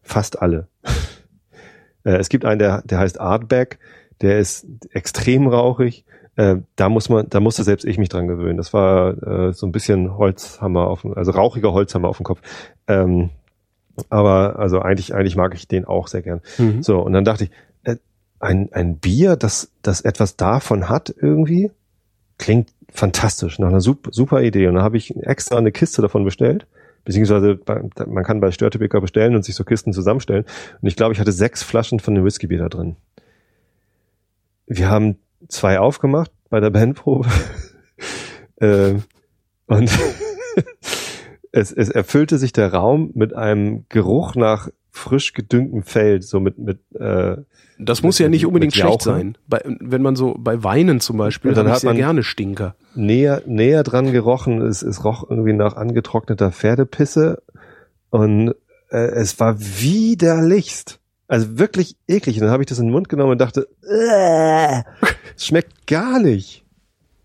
[0.03, 0.67] Fast alle.
[2.05, 3.79] äh, es gibt einen, der, der heißt Artback,
[4.21, 6.05] der ist extrem rauchig.
[6.39, 8.59] Äh, da muss man, da musste selbst ich mich dran gewöhnen.
[8.59, 12.41] Das war äh, so ein bisschen Holzhammer auf, dem- also rauchiger Holzhammer auf dem Kopf.
[12.87, 13.31] Ähm,
[14.09, 16.41] aber also eigentlich, eigentlich mag ich den auch sehr gern.
[16.57, 16.81] Mhm.
[16.85, 17.51] So, und dann dachte ich,
[17.83, 17.97] äh,
[18.39, 21.73] ein, ein Bier, das, das etwas davon hat irgendwie,
[22.39, 24.69] klingt fantastisch, nach einer super, super Idee.
[24.69, 26.69] Und dann habe ich extra eine Kiste davon bestellt,
[27.05, 30.45] beziehungsweise bei, man kann bei Störtebeker bestellen und sich so Kisten zusammenstellen.
[30.81, 32.95] Und ich glaube, ich hatte sechs Flaschen von dem Whiskybier da drin.
[34.69, 35.17] Wir haben
[35.49, 37.29] zwei aufgemacht bei der Bandprobe.
[38.61, 39.03] ähm,
[39.67, 39.91] und
[41.53, 46.59] es, es erfüllte sich der Raum mit einem Geruch nach frisch gedüngtem Feld, so mit,
[46.59, 47.37] mit äh,
[47.79, 49.39] Das muss mit- ja nicht unbedingt schlecht sein.
[49.47, 52.75] Bei, wenn man so bei Weinen zum Beispiel, dann hat man- gerne Stinker.
[52.95, 54.61] näher, näher dran gerochen.
[54.63, 57.43] Es, es roch irgendwie nach angetrockneter Pferdepisse
[58.11, 58.55] und
[58.91, 60.99] äh, es war widerlichst.
[61.29, 62.37] Also wirklich eklig.
[62.37, 64.83] Und dann habe ich das in den Mund genommen und dachte, "Äh,
[65.37, 66.65] es schmeckt gar nicht.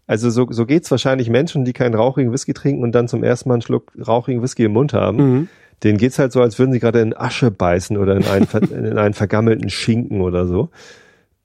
[0.06, 3.50] Also so, so geht's wahrscheinlich Menschen, die keinen rauchigen Whisky trinken und dann zum ersten
[3.50, 5.18] Mal einen Schluck rauchigen Whisky im Mund haben.
[5.18, 5.48] Mhm.
[5.84, 8.98] Denen geht's halt so, als würden sie gerade in Asche beißen oder in einen, in
[8.98, 10.70] einen vergammelten Schinken oder so.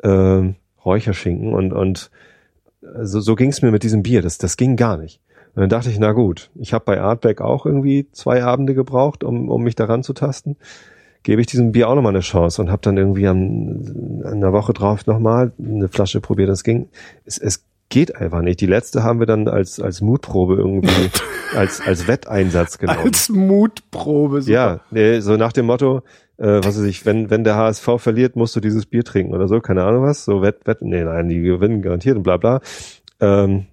[0.02, 2.11] Ähm, Räucherschinken und, und
[3.02, 4.22] so, so ging's mir mit diesem Bier.
[4.22, 5.20] Das, das ging gar nicht.
[5.54, 9.24] Und dann dachte ich, na gut, ich habe bei Artback auch irgendwie zwei Abende gebraucht,
[9.24, 10.56] um, um mich daran zu tasten.
[11.28, 14.54] Gebe ich diesem Bier auch nochmal eine Chance und habe dann irgendwie am, an der
[14.54, 16.48] Woche drauf nochmal eine Flasche probiert.
[16.48, 16.88] Das ging,
[17.26, 18.62] es, es geht einfach nicht.
[18.62, 21.10] Die letzte haben wir dann als, als Mutprobe irgendwie,
[21.54, 23.00] als, als Wetteinsatz genommen.
[23.00, 24.40] Als Mutprobe.
[24.40, 24.52] super.
[24.54, 25.98] Ja, nee, so nach dem Motto,
[26.38, 29.48] äh, was weiß ich, wenn, wenn der HSV verliert, musst du dieses Bier trinken oder
[29.48, 32.62] so, keine Ahnung was, so Wett, Wett, nee, nein, die gewinnen garantiert und bla bla.
[33.20, 33.66] Ähm,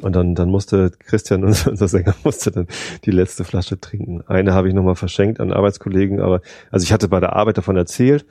[0.00, 2.66] und dann, dann musste Christian, unser, Sänger, musste dann
[3.04, 4.22] die letzte Flasche trinken.
[4.26, 7.76] Eine habe ich nochmal verschenkt an Arbeitskollegen, aber, also ich hatte bei der Arbeit davon
[7.76, 8.26] erzählt,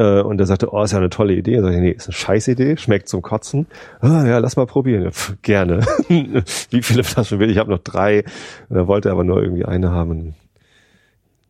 [0.00, 1.56] äh, und er sagte, oh, ist ja eine tolle Idee.
[1.56, 3.66] Er sagte, nee, ist eine Scheißidee, schmeckt zum Kotzen.
[4.00, 5.02] Ah, ja, lass mal probieren.
[5.02, 5.80] Ja, pf, gerne.
[6.08, 7.56] Wie viele Flaschen will ich?
[7.56, 8.24] Ich habe noch drei.
[8.68, 10.10] Und er wollte aber nur irgendwie eine haben.
[10.10, 10.34] Und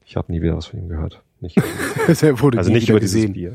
[0.05, 1.23] Ich habe nie wieder was von ihm gehört.
[1.41, 1.57] Nicht,
[2.09, 3.33] also nicht über dieses gesehen.
[3.33, 3.53] Bier.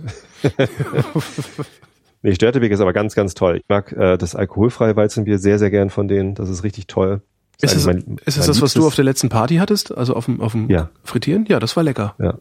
[2.26, 3.58] Nee, Störtebeek ist aber ganz, ganz toll.
[3.58, 6.36] Ich mag äh, das alkoholfreie Weizenbier sehr, sehr gern von denen.
[6.36, 7.22] Das ist richtig toll.
[7.62, 9.96] Ist es, eigentlich mein- ist es das, was du auf der letzten Party hattest?
[9.98, 10.90] Also auf dem, auf dem Ja.
[11.04, 11.46] Frittieren?
[11.48, 12.16] Ja, das war lecker.
[12.20, 12.36] Ja.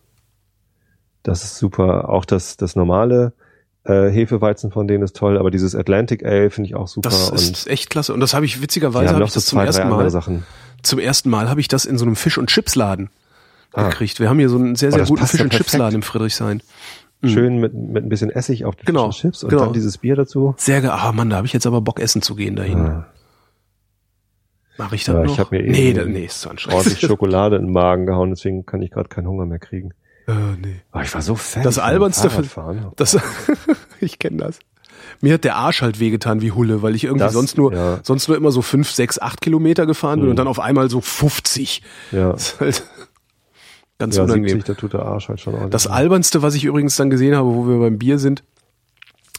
[1.22, 2.08] Das ist super.
[2.08, 3.32] Auch das, das normale
[3.84, 7.08] äh, Hefeweizen von denen ist toll, aber dieses Atlantic Ale finde ich auch super.
[7.10, 8.12] Das ist echt klasse.
[8.12, 10.10] Und das habe ich witzigerweise hab noch ich so das zum zwei, drei ersten Mal.
[10.10, 10.44] Sachen.
[10.82, 13.10] Zum ersten Mal habe ich das in so einem Fisch- und Chipsladen
[13.72, 13.88] Ah.
[13.88, 14.20] gekriegt.
[14.20, 15.52] Wir haben hier so einen sehr, Oh, sehr das guten Fisch- und.
[15.52, 16.62] Chipsladen im Friedrichshain.
[17.28, 19.64] Schön mit, mit ein bisschen Essig auf die Genau, Chips und genau.
[19.64, 20.54] dann dieses Bier dazu.
[20.58, 22.78] Sehr ge Ah Mann, da habe ich jetzt aber Bock essen zu gehen dahin.
[22.78, 23.06] Ah,
[24.76, 25.32] Mache ich das Ja, noch?
[25.32, 26.78] ich hab mir eben nee, da, nee, ist zu anstrengend.
[26.78, 29.90] ordentlich Schokolade in den Magen gehauen, deswegen kann ich gerade keinen Hunger mehr kriegen.
[30.26, 30.80] äh, nee.
[30.90, 31.64] Aber ich war so fertig.
[31.64, 32.92] Das albernste von- Fahrradfahren.
[32.96, 33.16] Das,
[34.00, 34.58] ich kenne das.
[35.20, 38.00] Mir hat der Arsch halt wehgetan wie Hulle, weil ich irgendwie Das, sonst nur, ja.
[38.02, 40.30] sonst nur immer so fünf, sechs, acht Kilometer gefahren bin Mhm.
[40.30, 41.82] und dann auf einmal so 50.
[42.10, 42.82] Ja, Das ist halt
[43.98, 44.56] ganz ja unangenehm.
[44.56, 45.72] 70, da tut der Arsch halt schon ordentlich.
[45.72, 48.42] Das albernste, was ich übrigens dann gesehen habe, wo wir beim Bier sind,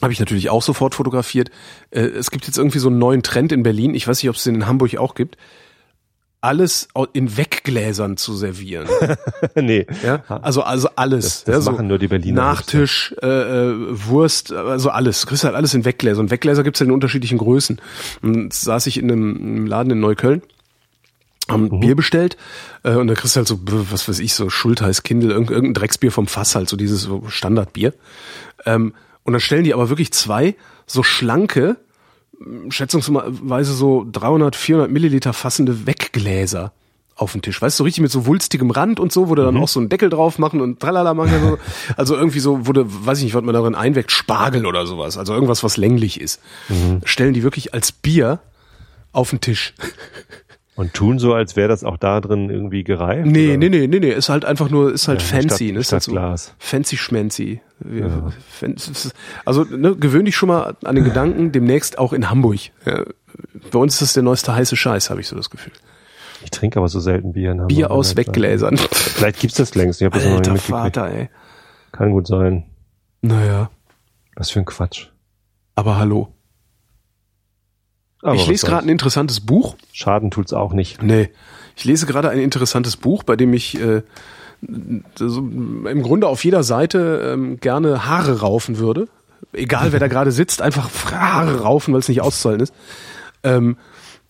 [0.02, 1.50] habe ich natürlich auch sofort fotografiert.
[1.92, 3.96] Äh, es gibt jetzt irgendwie so einen neuen Trend in Berlin.
[3.96, 5.38] Ich weiß nicht, ob es den in Hamburg auch gibt.
[6.42, 8.88] Alles in Weggläsern zu servieren.
[9.56, 9.88] nee.
[10.04, 10.24] Ja?
[10.28, 11.24] Also, also alles.
[11.26, 15.22] Das- das ja, so machen nur die Berliner Nachtisch, äh, äh, Wurst, also alles.
[15.22, 16.20] Du kriegst halt alles in Weggläser.
[16.20, 17.82] Und Weggläser gibt's ja in unterschiedlichen Größen.
[18.22, 20.44] Und saß ich in einem Laden in Neukölln,
[21.48, 21.80] haben Mhm.
[21.80, 22.38] Bier bestellt
[22.84, 23.60] äh, und da kriegst du halt so,
[23.92, 27.24] was weiß ich, so Schultheiß Kindle, irgend- irgendein Drecksbier vom Fass halt, so dieses so
[27.28, 27.94] Standardbier.
[28.66, 28.94] Ähm,
[29.24, 30.56] und dann stellen die aber wirklich zwei
[30.88, 31.78] so schlanke,
[32.70, 36.74] schätzungsweise so 300, 400 Milliliter fassende Weggläser
[37.16, 37.62] auf den Tisch.
[37.62, 39.64] Weißt du, so richtig mit so wulstigem Rand und so, wo du dann Mhm.
[39.64, 41.32] auch so einen Deckel drauf machen und tralala machen.
[41.42, 41.58] So.
[41.96, 45.18] Also irgendwie so, wo du, weiß ich nicht, was man darin einweckt, Spargel oder sowas.
[45.18, 46.42] Also irgendwas, was länglich ist.
[46.68, 47.00] Mhm.
[47.06, 48.40] Stellen die wirklich als Bier
[49.14, 49.74] auf den Tisch.
[50.76, 53.26] Und tun so, als wäre das auch da drin irgendwie gereift?
[53.28, 53.58] Nee, oder?
[53.58, 55.80] nee, nee, nee, nee, ist halt einfach nur, ist halt Ja, fancy, statt- ne?
[55.80, 56.54] Ist halt so Glas.
[56.60, 57.62] fancy schmancy.
[57.90, 58.32] Ja.
[59.46, 62.60] Also, ne, gewöhn dich schon mal an den Gedanken, demnächst auch in Hamburg.
[62.86, 63.04] Ja,
[63.72, 65.72] bei uns ist das der neueste heiße Scheiß, habe ich so das Gefühl.
[66.44, 67.70] Ich trinke aber so selten Bier in Hamburg.
[67.70, 68.78] Bier aus Weggläsern.
[68.78, 70.02] Vielleicht gibt's das längst.
[70.02, 70.96] Ich habe das noch nicht Alter mitgekriegt.
[70.96, 71.30] Vater, ey.
[71.94, 72.66] Kann gut sein.
[73.22, 73.70] Naja,
[74.36, 75.08] Was für ein Quatsch.
[75.76, 76.35] aber hallo.
[78.26, 79.76] Aber ich lese gerade ein interessantes Buch.
[79.94, 81.02] Schaden tut's auch nicht.
[81.04, 81.30] Nee,
[81.76, 84.02] ich lese gerade ein interessantes Buch, bei dem ich äh,
[84.62, 89.08] im Grunde auf jeder Seite ähm, gerne Haare raufen würde.
[89.54, 92.74] Egal, wer da gerade sitzt, einfach Haare raufen, weil es nicht auszuhalten ist.
[93.44, 93.78] Ähm,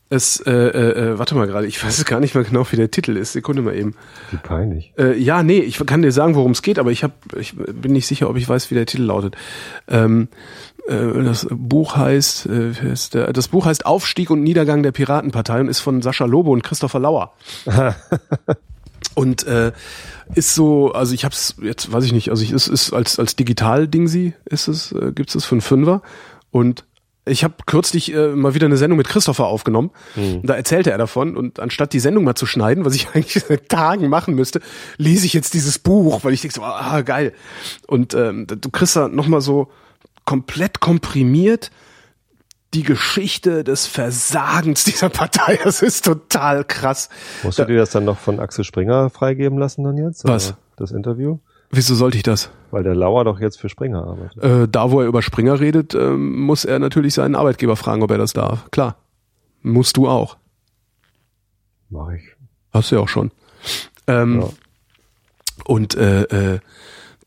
[0.09, 2.91] es, äh, äh, äh, warte mal gerade, ich weiß gar nicht mehr genau, wie der
[2.91, 3.33] Titel ist.
[3.33, 3.95] Sekunde mal eben.
[4.29, 4.93] Wie peinlich.
[4.97, 7.91] Äh, ja, nee, ich kann dir sagen, worum es geht, aber ich, hab, ich bin
[7.91, 9.35] nicht sicher, ob ich weiß, wie der Titel lautet.
[9.87, 10.27] Ähm,
[10.74, 15.79] äh, das Buch heißt, äh, das Buch heißt Aufstieg und Niedergang der Piratenpartei und ist
[15.79, 17.33] von Sascha Lobo und Christopher Lauer.
[19.15, 19.71] und äh,
[20.35, 23.35] ist so, also ich hab's jetzt, weiß ich nicht, also ich, es ist als als
[23.35, 26.01] Digital-Ding sie ist es, äh, gibt's es für einen Fünfer
[26.51, 26.85] und
[27.27, 29.89] ich habe kürzlich äh, mal wieder eine Sendung mit Christopher aufgenommen.
[30.43, 33.67] Da erzählte er davon und anstatt die Sendung mal zu schneiden, was ich eigentlich seit
[33.69, 34.61] Tagen machen müsste,
[34.97, 37.33] lese ich jetzt dieses Buch, weil ich denke so, ah geil.
[37.87, 39.69] Und ähm, du kriegst da noch mal so
[40.25, 41.71] komplett komprimiert
[42.73, 45.57] die Geschichte des Versagens dieser Partei.
[45.63, 47.09] Das ist total krass.
[47.43, 50.27] Musst du dir das dann noch von Axel Springer freigeben lassen dann jetzt?
[50.27, 50.55] Was?
[50.75, 51.39] Das Interview?
[51.71, 52.49] Wieso sollte ich das?
[52.71, 54.43] Weil der Lauer doch jetzt für Springer arbeitet.
[54.43, 58.11] Äh, da, wo er über Springer redet, ähm, muss er natürlich seinen Arbeitgeber fragen, ob
[58.11, 58.69] er das darf.
[58.71, 58.97] Klar.
[59.61, 60.37] Musst du auch.
[61.89, 62.23] Mach ich.
[62.73, 63.31] Hast du ja auch schon.
[64.07, 64.49] Ähm, Ja.
[65.63, 66.23] Und äh,
[66.55, 66.59] äh,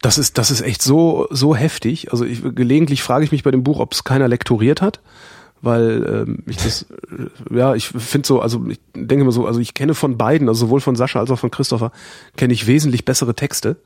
[0.00, 2.12] das ist das ist echt so so heftig.
[2.12, 5.00] Also ich, gelegentlich frage ich mich bei dem Buch, ob es keiner lektoriert hat,
[5.60, 9.60] weil ähm, ich das äh, ja ich finde so also ich denke mal so also
[9.60, 11.90] ich kenne von beiden also sowohl von Sascha als auch von Christopher
[12.36, 13.76] kenne ich wesentlich bessere Texte.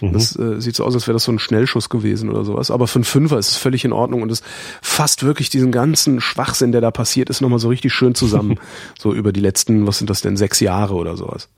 [0.00, 2.70] Das äh, sieht so aus, als wäre das so ein Schnellschuss gewesen oder sowas.
[2.70, 4.42] Aber für einen Fünfer ist es völlig in Ordnung und es
[4.82, 8.58] fasst wirklich diesen ganzen Schwachsinn, der da passiert ist, nochmal so richtig schön zusammen.
[8.98, 11.48] so über die letzten, was sind das denn, sechs Jahre oder sowas.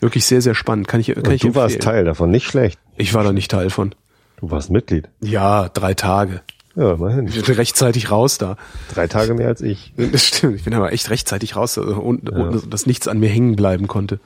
[0.00, 0.88] Wirklich sehr, sehr spannend.
[0.88, 1.94] Kann ich, kann Und ich du warst empfehlen.
[1.94, 2.78] Teil davon, nicht schlecht.
[2.96, 3.94] Ich war da nicht Teil von.
[4.38, 5.08] Du warst Mitglied.
[5.20, 6.42] Ja, drei Tage.
[6.74, 7.26] Ja, immerhin.
[7.26, 8.56] Ich bin rechtzeitig raus da.
[8.92, 9.94] Drei Tage mehr als ich.
[10.12, 10.56] Das stimmt.
[10.56, 13.88] Ich bin aber echt rechtzeitig raus also, und, und dass nichts an mir hängen bleiben
[13.88, 14.20] konnte.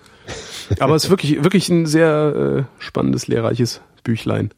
[0.79, 4.51] Aber es ist wirklich, wirklich ein sehr äh, spannendes, lehrreiches Büchlein.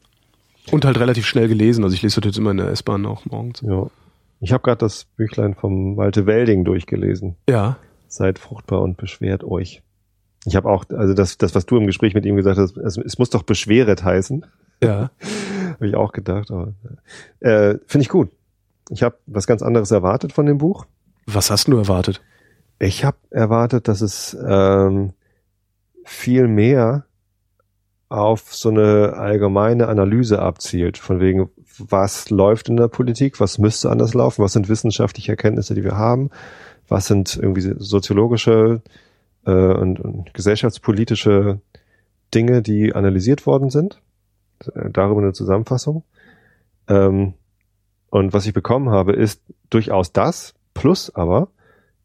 [0.71, 1.83] Und halt relativ schnell gelesen.
[1.83, 3.61] Also ich lese das jetzt immer in der S-Bahn auch morgens.
[3.61, 3.87] Ja.
[4.39, 7.35] Ich habe gerade das Büchlein vom Malte Welding durchgelesen.
[7.49, 7.77] Ja.
[8.07, 9.81] Seid fruchtbar und beschwert euch.
[10.45, 12.97] Ich habe auch, also das, das, was du im Gespräch mit ihm gesagt hast, es,
[12.97, 14.45] es muss doch beschweret heißen.
[14.81, 15.11] Ja.
[15.73, 16.51] Habe ich auch gedacht.
[16.51, 16.73] Aber,
[17.39, 18.29] äh, Finde ich gut.
[18.89, 20.85] Ich habe was ganz anderes erwartet von dem Buch.
[21.25, 22.21] Was hast du erwartet?
[22.79, 25.13] Ich habe erwartet, dass es ähm,
[26.05, 27.05] viel mehr
[28.09, 31.49] auf so eine allgemeine Analyse abzielt, von wegen,
[31.79, 35.97] was läuft in der Politik, was müsste anders laufen, was sind wissenschaftliche Erkenntnisse, die wir
[35.97, 36.29] haben,
[36.87, 38.81] was sind irgendwie soziologische
[39.45, 41.59] äh, und, und gesellschaftspolitische
[42.33, 44.01] Dinge, die analysiert worden sind.
[44.75, 46.03] Darüber eine Zusammenfassung.
[46.87, 47.33] Ähm,
[48.09, 51.49] und was ich bekommen habe, ist durchaus das, plus aber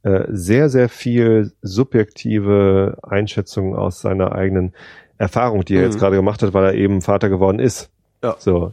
[0.02, 4.72] äh, sehr, sehr viel subjektive Einschätzungen aus seiner eigenen
[5.18, 5.86] Erfahrung, die er Mhm.
[5.86, 7.90] jetzt gerade gemacht hat, weil er eben Vater geworden ist.
[8.22, 8.36] Ja.
[8.38, 8.72] So.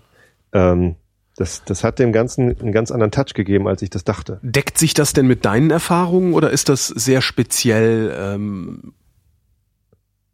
[0.54, 0.96] Ähm,
[1.38, 4.40] das, das hat dem Ganzen einen ganz anderen Touch gegeben, als ich das dachte.
[4.42, 8.94] Deckt sich das denn mit deinen Erfahrungen oder ist das sehr speziell ähm,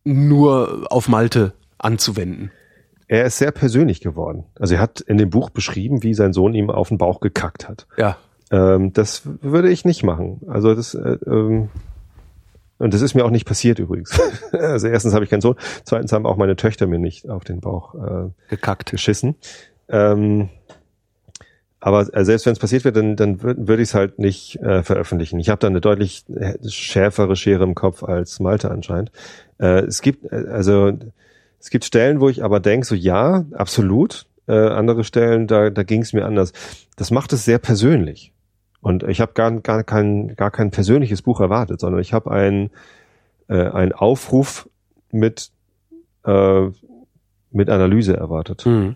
[0.04, 2.52] nur auf Malte anzuwenden?
[3.08, 4.46] Er ist sehr persönlich geworden.
[4.60, 7.68] Also er hat in dem Buch beschrieben, wie sein Sohn ihm auf den Bauch gekackt
[7.68, 7.88] hat.
[7.98, 8.18] Ja.
[8.52, 10.41] Ähm, das würde ich nicht machen.
[10.47, 11.70] Also das äh, ähm,
[12.78, 14.20] und das ist mir auch nicht passiert übrigens.
[14.52, 17.62] also erstens habe ich keinen Sohn, zweitens haben auch meine Töchter mir nicht auf den
[17.62, 18.89] Bauch äh, Gekackt.
[18.89, 19.36] geschissen.
[19.88, 20.49] Ähm,
[21.80, 24.58] aber äh, selbst wenn es passiert wird, dann, dann würde würd ich es halt nicht
[24.62, 25.39] äh, veröffentlichen.
[25.39, 29.12] Ich habe da eine deutlich äh, schärfere Schere im Kopf als Malte anscheinend.
[29.60, 30.91] Äh, es gibt äh, also
[31.60, 34.26] es gibt Stellen, wo ich aber denke, so ja, absolut.
[34.47, 36.52] Äh, andere Stellen, da, da ging es mir anders.
[36.95, 38.34] Das macht es sehr persönlich.
[38.82, 42.72] Und ich habe gar, gar, kein, gar kein persönliches Buch erwartet, sondern ich habe einen
[43.52, 44.70] äh, einen Aufruf
[45.12, 45.52] mit,
[46.24, 46.70] äh,
[47.52, 48.66] mit Analyse erwartet.
[48.66, 48.96] Mhm.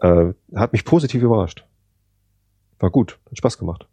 [0.00, 1.64] Äh, hat mich positiv überrascht.
[2.80, 3.86] War gut, hat Spaß gemacht.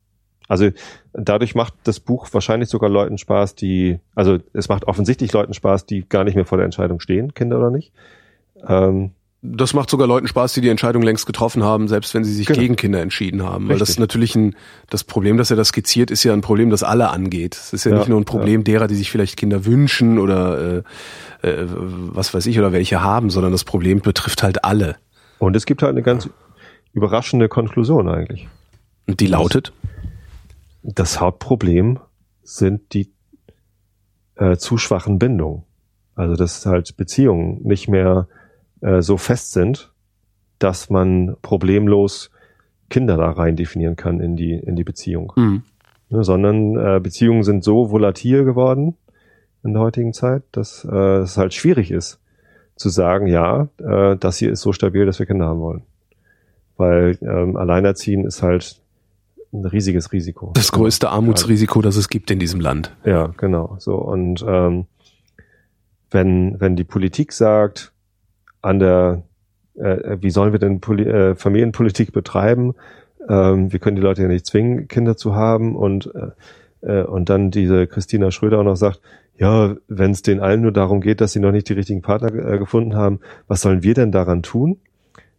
[0.47, 0.69] Also
[1.13, 5.85] dadurch macht das Buch wahrscheinlich sogar Leuten Spaß, die, also es macht offensichtlich Leuten Spaß,
[5.85, 7.93] die gar nicht mehr vor der Entscheidung stehen, Kinder oder nicht.
[8.67, 9.11] Ähm,
[9.43, 12.45] das macht sogar Leuten Spaß, die die Entscheidung längst getroffen haben, selbst wenn sie sich
[12.45, 12.59] genau.
[12.59, 13.63] gegen Kinder entschieden haben.
[13.63, 13.69] Richtig.
[13.69, 14.55] Weil das ist natürlich ein,
[14.89, 17.55] das Problem, das er da skizziert, ist ja ein Problem, das alle angeht.
[17.55, 18.65] Es ist ja, ja, nicht nur ein Problem ja.
[18.65, 20.83] derer, die sich vielleicht Kinder wünschen oder
[21.41, 24.97] äh, äh, was weiß ich oder welche haben, sondern das Problem betrifft halt alle.
[25.39, 26.29] Und es gibt halt eine ganz
[26.93, 28.47] überraschende Konklusion eigentlich.
[29.07, 29.73] Und die lautet?
[30.83, 31.99] Das Hauptproblem
[32.43, 33.11] sind die
[34.35, 35.63] äh, zu schwachen Bindungen.
[36.13, 38.27] Also dass halt Beziehungen nicht mehr
[38.81, 39.91] äh, so fest sind,
[40.59, 42.29] dass man problemlos
[42.89, 45.33] Kinder da rein definieren kann in die, in die Beziehung.
[45.35, 45.63] Mhm.
[46.09, 48.97] Ne, sondern äh, Beziehungen sind so volatil geworden
[49.63, 52.19] in der heutigen Zeit, dass äh, es halt schwierig ist
[52.75, 55.83] zu sagen, ja, äh, das hier ist so stabil, dass wir Kinder haben wollen.
[56.77, 58.81] Weil ähm, Alleinerziehen ist halt
[59.53, 60.51] ein riesiges Risiko.
[60.55, 62.95] Das größte Armutsrisiko, das es gibt in diesem Land.
[63.05, 63.75] Ja, genau.
[63.79, 64.85] So und ähm,
[66.09, 67.90] wenn wenn die Politik sagt,
[68.61, 69.23] an der,
[69.75, 72.75] äh, wie sollen wir denn Poli äh, Familienpolitik betreiben?
[73.27, 76.31] Ähm, wir können die Leute ja nicht zwingen, Kinder zu haben und äh,
[76.81, 78.99] äh, und dann diese Christina Schröder auch noch sagt,
[79.37, 82.33] ja, wenn es denen allen nur darum geht, dass sie noch nicht die richtigen Partner
[82.33, 84.77] äh, gefunden haben, was sollen wir denn daran tun?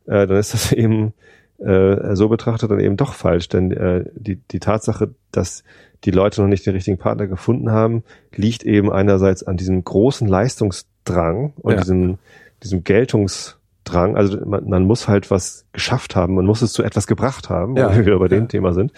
[0.06, 1.12] Äh, dann ist das eben
[1.58, 5.62] äh, so betrachtet dann eben doch falsch, denn äh, die, die Tatsache, dass
[6.04, 8.02] die Leute noch nicht den richtigen Partner gefunden haben,
[8.34, 11.78] liegt eben einerseits an diesem großen Leistungsdrang und ja.
[11.78, 12.18] diesem
[12.62, 17.06] diesem Geltungsdrang, also man, man, muss halt was geschafft haben, man muss es zu etwas
[17.06, 17.90] gebracht haben, ja.
[17.90, 18.46] wo wir wieder bei dem ja.
[18.46, 18.92] Thema sind.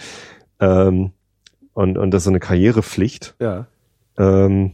[0.59, 1.11] Ähm,
[1.73, 3.35] und, und das ist so eine Karrierepflicht.
[3.39, 3.67] Ja.
[4.17, 4.71] Ähm,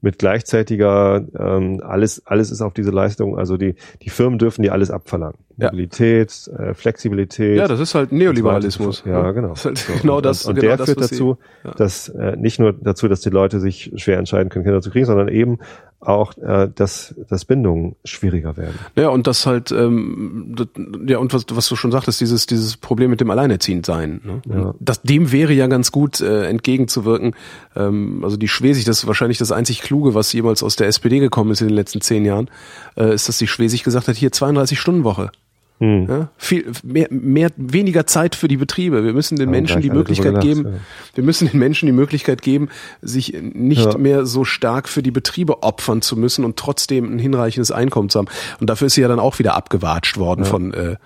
[0.00, 3.38] mit gleichzeitiger ähm, alles alles ist auf diese Leistung.
[3.38, 5.38] Also die die Firmen dürfen die alles abverlangen.
[5.56, 5.66] Ja.
[5.66, 7.58] Mobilität, äh, Flexibilität.
[7.58, 9.04] Ja, das ist halt Neoliberalismus.
[9.06, 9.50] Ja, genau.
[9.50, 9.92] Das ist halt so.
[10.02, 10.44] genau das.
[10.44, 11.70] Und, und genau der das, führt dazu, ja.
[11.72, 15.06] dass äh, nicht nur dazu, dass die Leute sich schwer entscheiden können, Kinder zu kriegen,
[15.06, 15.58] sondern eben
[16.06, 18.78] auch, äh, dass, dass Bindungen schwieriger werden.
[18.96, 20.68] Ja, und das halt, ähm, das,
[21.06, 24.20] ja, und was, was du schon sagtest, dieses, dieses Problem mit dem Alleinerziehendsein.
[24.24, 24.42] Ne?
[24.48, 24.74] Ja.
[24.80, 27.34] Das, dem wäre ja ganz gut äh, entgegenzuwirken.
[27.74, 31.18] Ähm, also die Schwesig, das ist wahrscheinlich das einzig Kluge, was jemals aus der SPD
[31.20, 32.50] gekommen ist in den letzten zehn Jahren,
[32.96, 35.30] äh, ist, dass die Schwesig gesagt hat, hier 32 Stunden Woche.
[35.78, 36.06] Hm.
[36.08, 39.04] Ja, viel mehr, mehr, weniger Zeit für die Betriebe.
[39.04, 40.72] Wir müssen den ja, Menschen die Möglichkeit geben, ja.
[41.14, 42.68] wir müssen den Menschen die Möglichkeit geben,
[43.02, 47.72] sich nicht mehr so stark für die Betriebe opfern zu müssen und trotzdem ein hinreichendes
[47.72, 48.28] Einkommen zu haben.
[48.60, 50.96] Und dafür ist sie ja dann auch wieder abgewatscht worden von äh,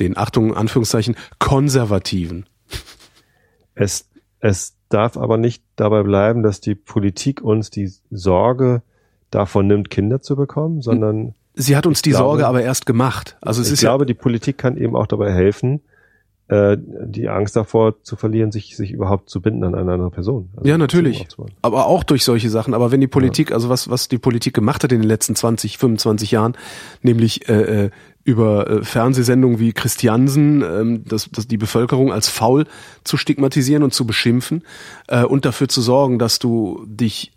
[0.00, 2.46] den Achtung Anführungszeichen Konservativen.
[3.74, 4.08] Es
[4.40, 8.82] es darf aber nicht dabei bleiben, dass die Politik uns die Sorge
[9.30, 13.36] davon nimmt, Kinder zu bekommen, sondern Sie hat uns die glaube, Sorge aber erst gemacht.
[13.40, 15.80] Also es ich ist glaube, ja die Politik kann eben auch dabei helfen,
[16.46, 20.50] äh, die Angst davor zu verlieren, sich, sich überhaupt zu binden an eine andere Person.
[20.56, 21.26] Also ja, natürlich.
[21.62, 22.74] Aber auch durch solche Sachen.
[22.74, 23.56] Aber wenn die Politik, ja.
[23.56, 26.56] also was, was die Politik gemacht hat in den letzten 20, 25 Jahren,
[27.02, 27.90] nämlich äh, äh,
[28.22, 32.66] über äh, Fernsehsendungen wie Christiansen, ähm, das, das die Bevölkerung als faul
[33.02, 34.62] zu stigmatisieren und zu beschimpfen
[35.08, 37.32] äh, und dafür zu sorgen, dass du dich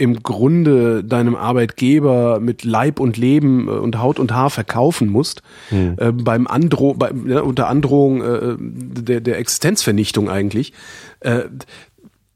[0.00, 5.42] im Grunde deinem Arbeitgeber mit Leib und Leben äh, und Haut und Haar verkaufen musst,
[5.68, 5.96] hm.
[5.98, 10.72] äh, beim Andro bei, ja, unter Androhung äh, der, der Existenzvernichtung eigentlich,
[11.20, 11.42] äh,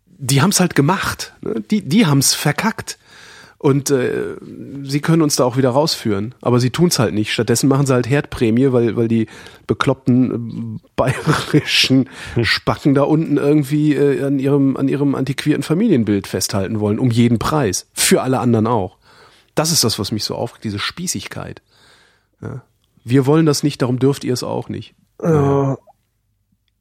[0.07, 1.33] die haben's halt gemacht.
[1.41, 1.63] Ne?
[1.71, 2.99] Die, die haben's verkackt.
[3.65, 4.37] Und äh,
[4.83, 7.33] sie können uns da auch wieder rausführen, aber sie tun's halt nicht.
[7.33, 9.27] Stattdessen machen sie halt Herdprämie, weil, weil die
[9.67, 12.11] bekloppten äh, bayerischen
[12.43, 17.39] Spacken da unten irgendwie äh, an, ihrem, an ihrem antiquierten Familienbild festhalten wollen, um jeden
[17.39, 17.87] Preis.
[17.95, 18.99] Für alle anderen auch.
[19.55, 21.63] Das ist das, was mich so aufregt, diese Spießigkeit.
[22.43, 22.65] Ja.
[23.03, 24.95] Wir wollen das nicht, darum dürft ihr es auch nicht.
[25.23, 25.79] Ja.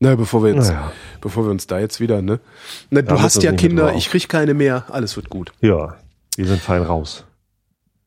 [0.02, 0.92] Na, bevor wir jetzt, naja.
[1.22, 2.42] bevor wir uns da jetzt wieder, ne?
[2.90, 5.54] Na, du ja, hast ja Kinder, ich krieg keine mehr, alles wird gut.
[5.62, 5.96] Ja,
[6.38, 7.26] wir sind fein raus.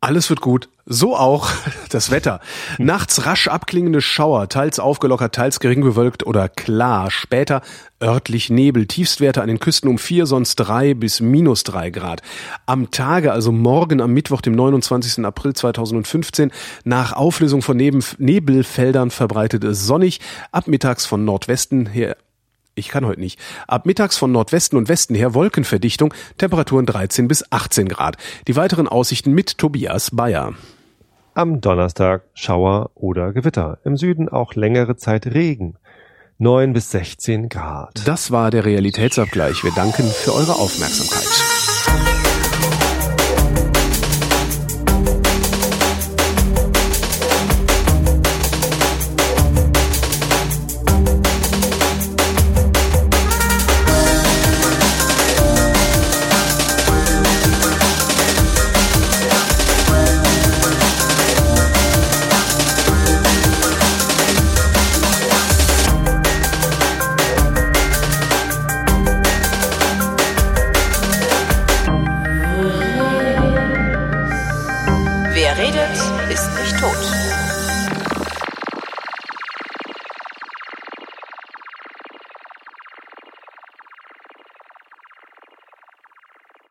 [0.01, 0.69] Alles wird gut.
[0.85, 1.51] So auch
[1.91, 2.41] das Wetter.
[2.79, 7.11] Nachts rasch abklingende Schauer, teils aufgelockert, teils gering bewölkt oder klar.
[7.11, 7.63] Später
[8.01, 8.87] örtlich Nebel.
[8.87, 12.23] Tiefstwerte an den Küsten um vier, sonst drei bis minus drei Grad.
[12.67, 15.25] Am Tage, also morgen am Mittwoch, dem 29.
[15.25, 16.53] April 2015,
[16.85, 20.21] nach Auflösung von Nebelfeldern verbreitet es sonnig.
[20.53, 22.17] Ab mittags von Nordwesten her
[22.77, 23.41] ich kann heute nicht.
[23.67, 28.17] Ab mittags von Nordwesten und Westen her Wolkenverdichtung, Temperaturen 13 bis 18 Grad.
[28.47, 30.55] Die weiteren Aussichten mit Tobias Bayer.
[31.35, 33.79] Am Donnerstag Schauer oder Gewitter.
[33.85, 35.77] Im Süden auch längere Zeit Regen.
[36.39, 38.07] 9 bis 16 Grad.
[38.07, 39.65] Das war der Realitätsabgleich.
[39.65, 41.56] Wir danken für eure Aufmerksamkeit.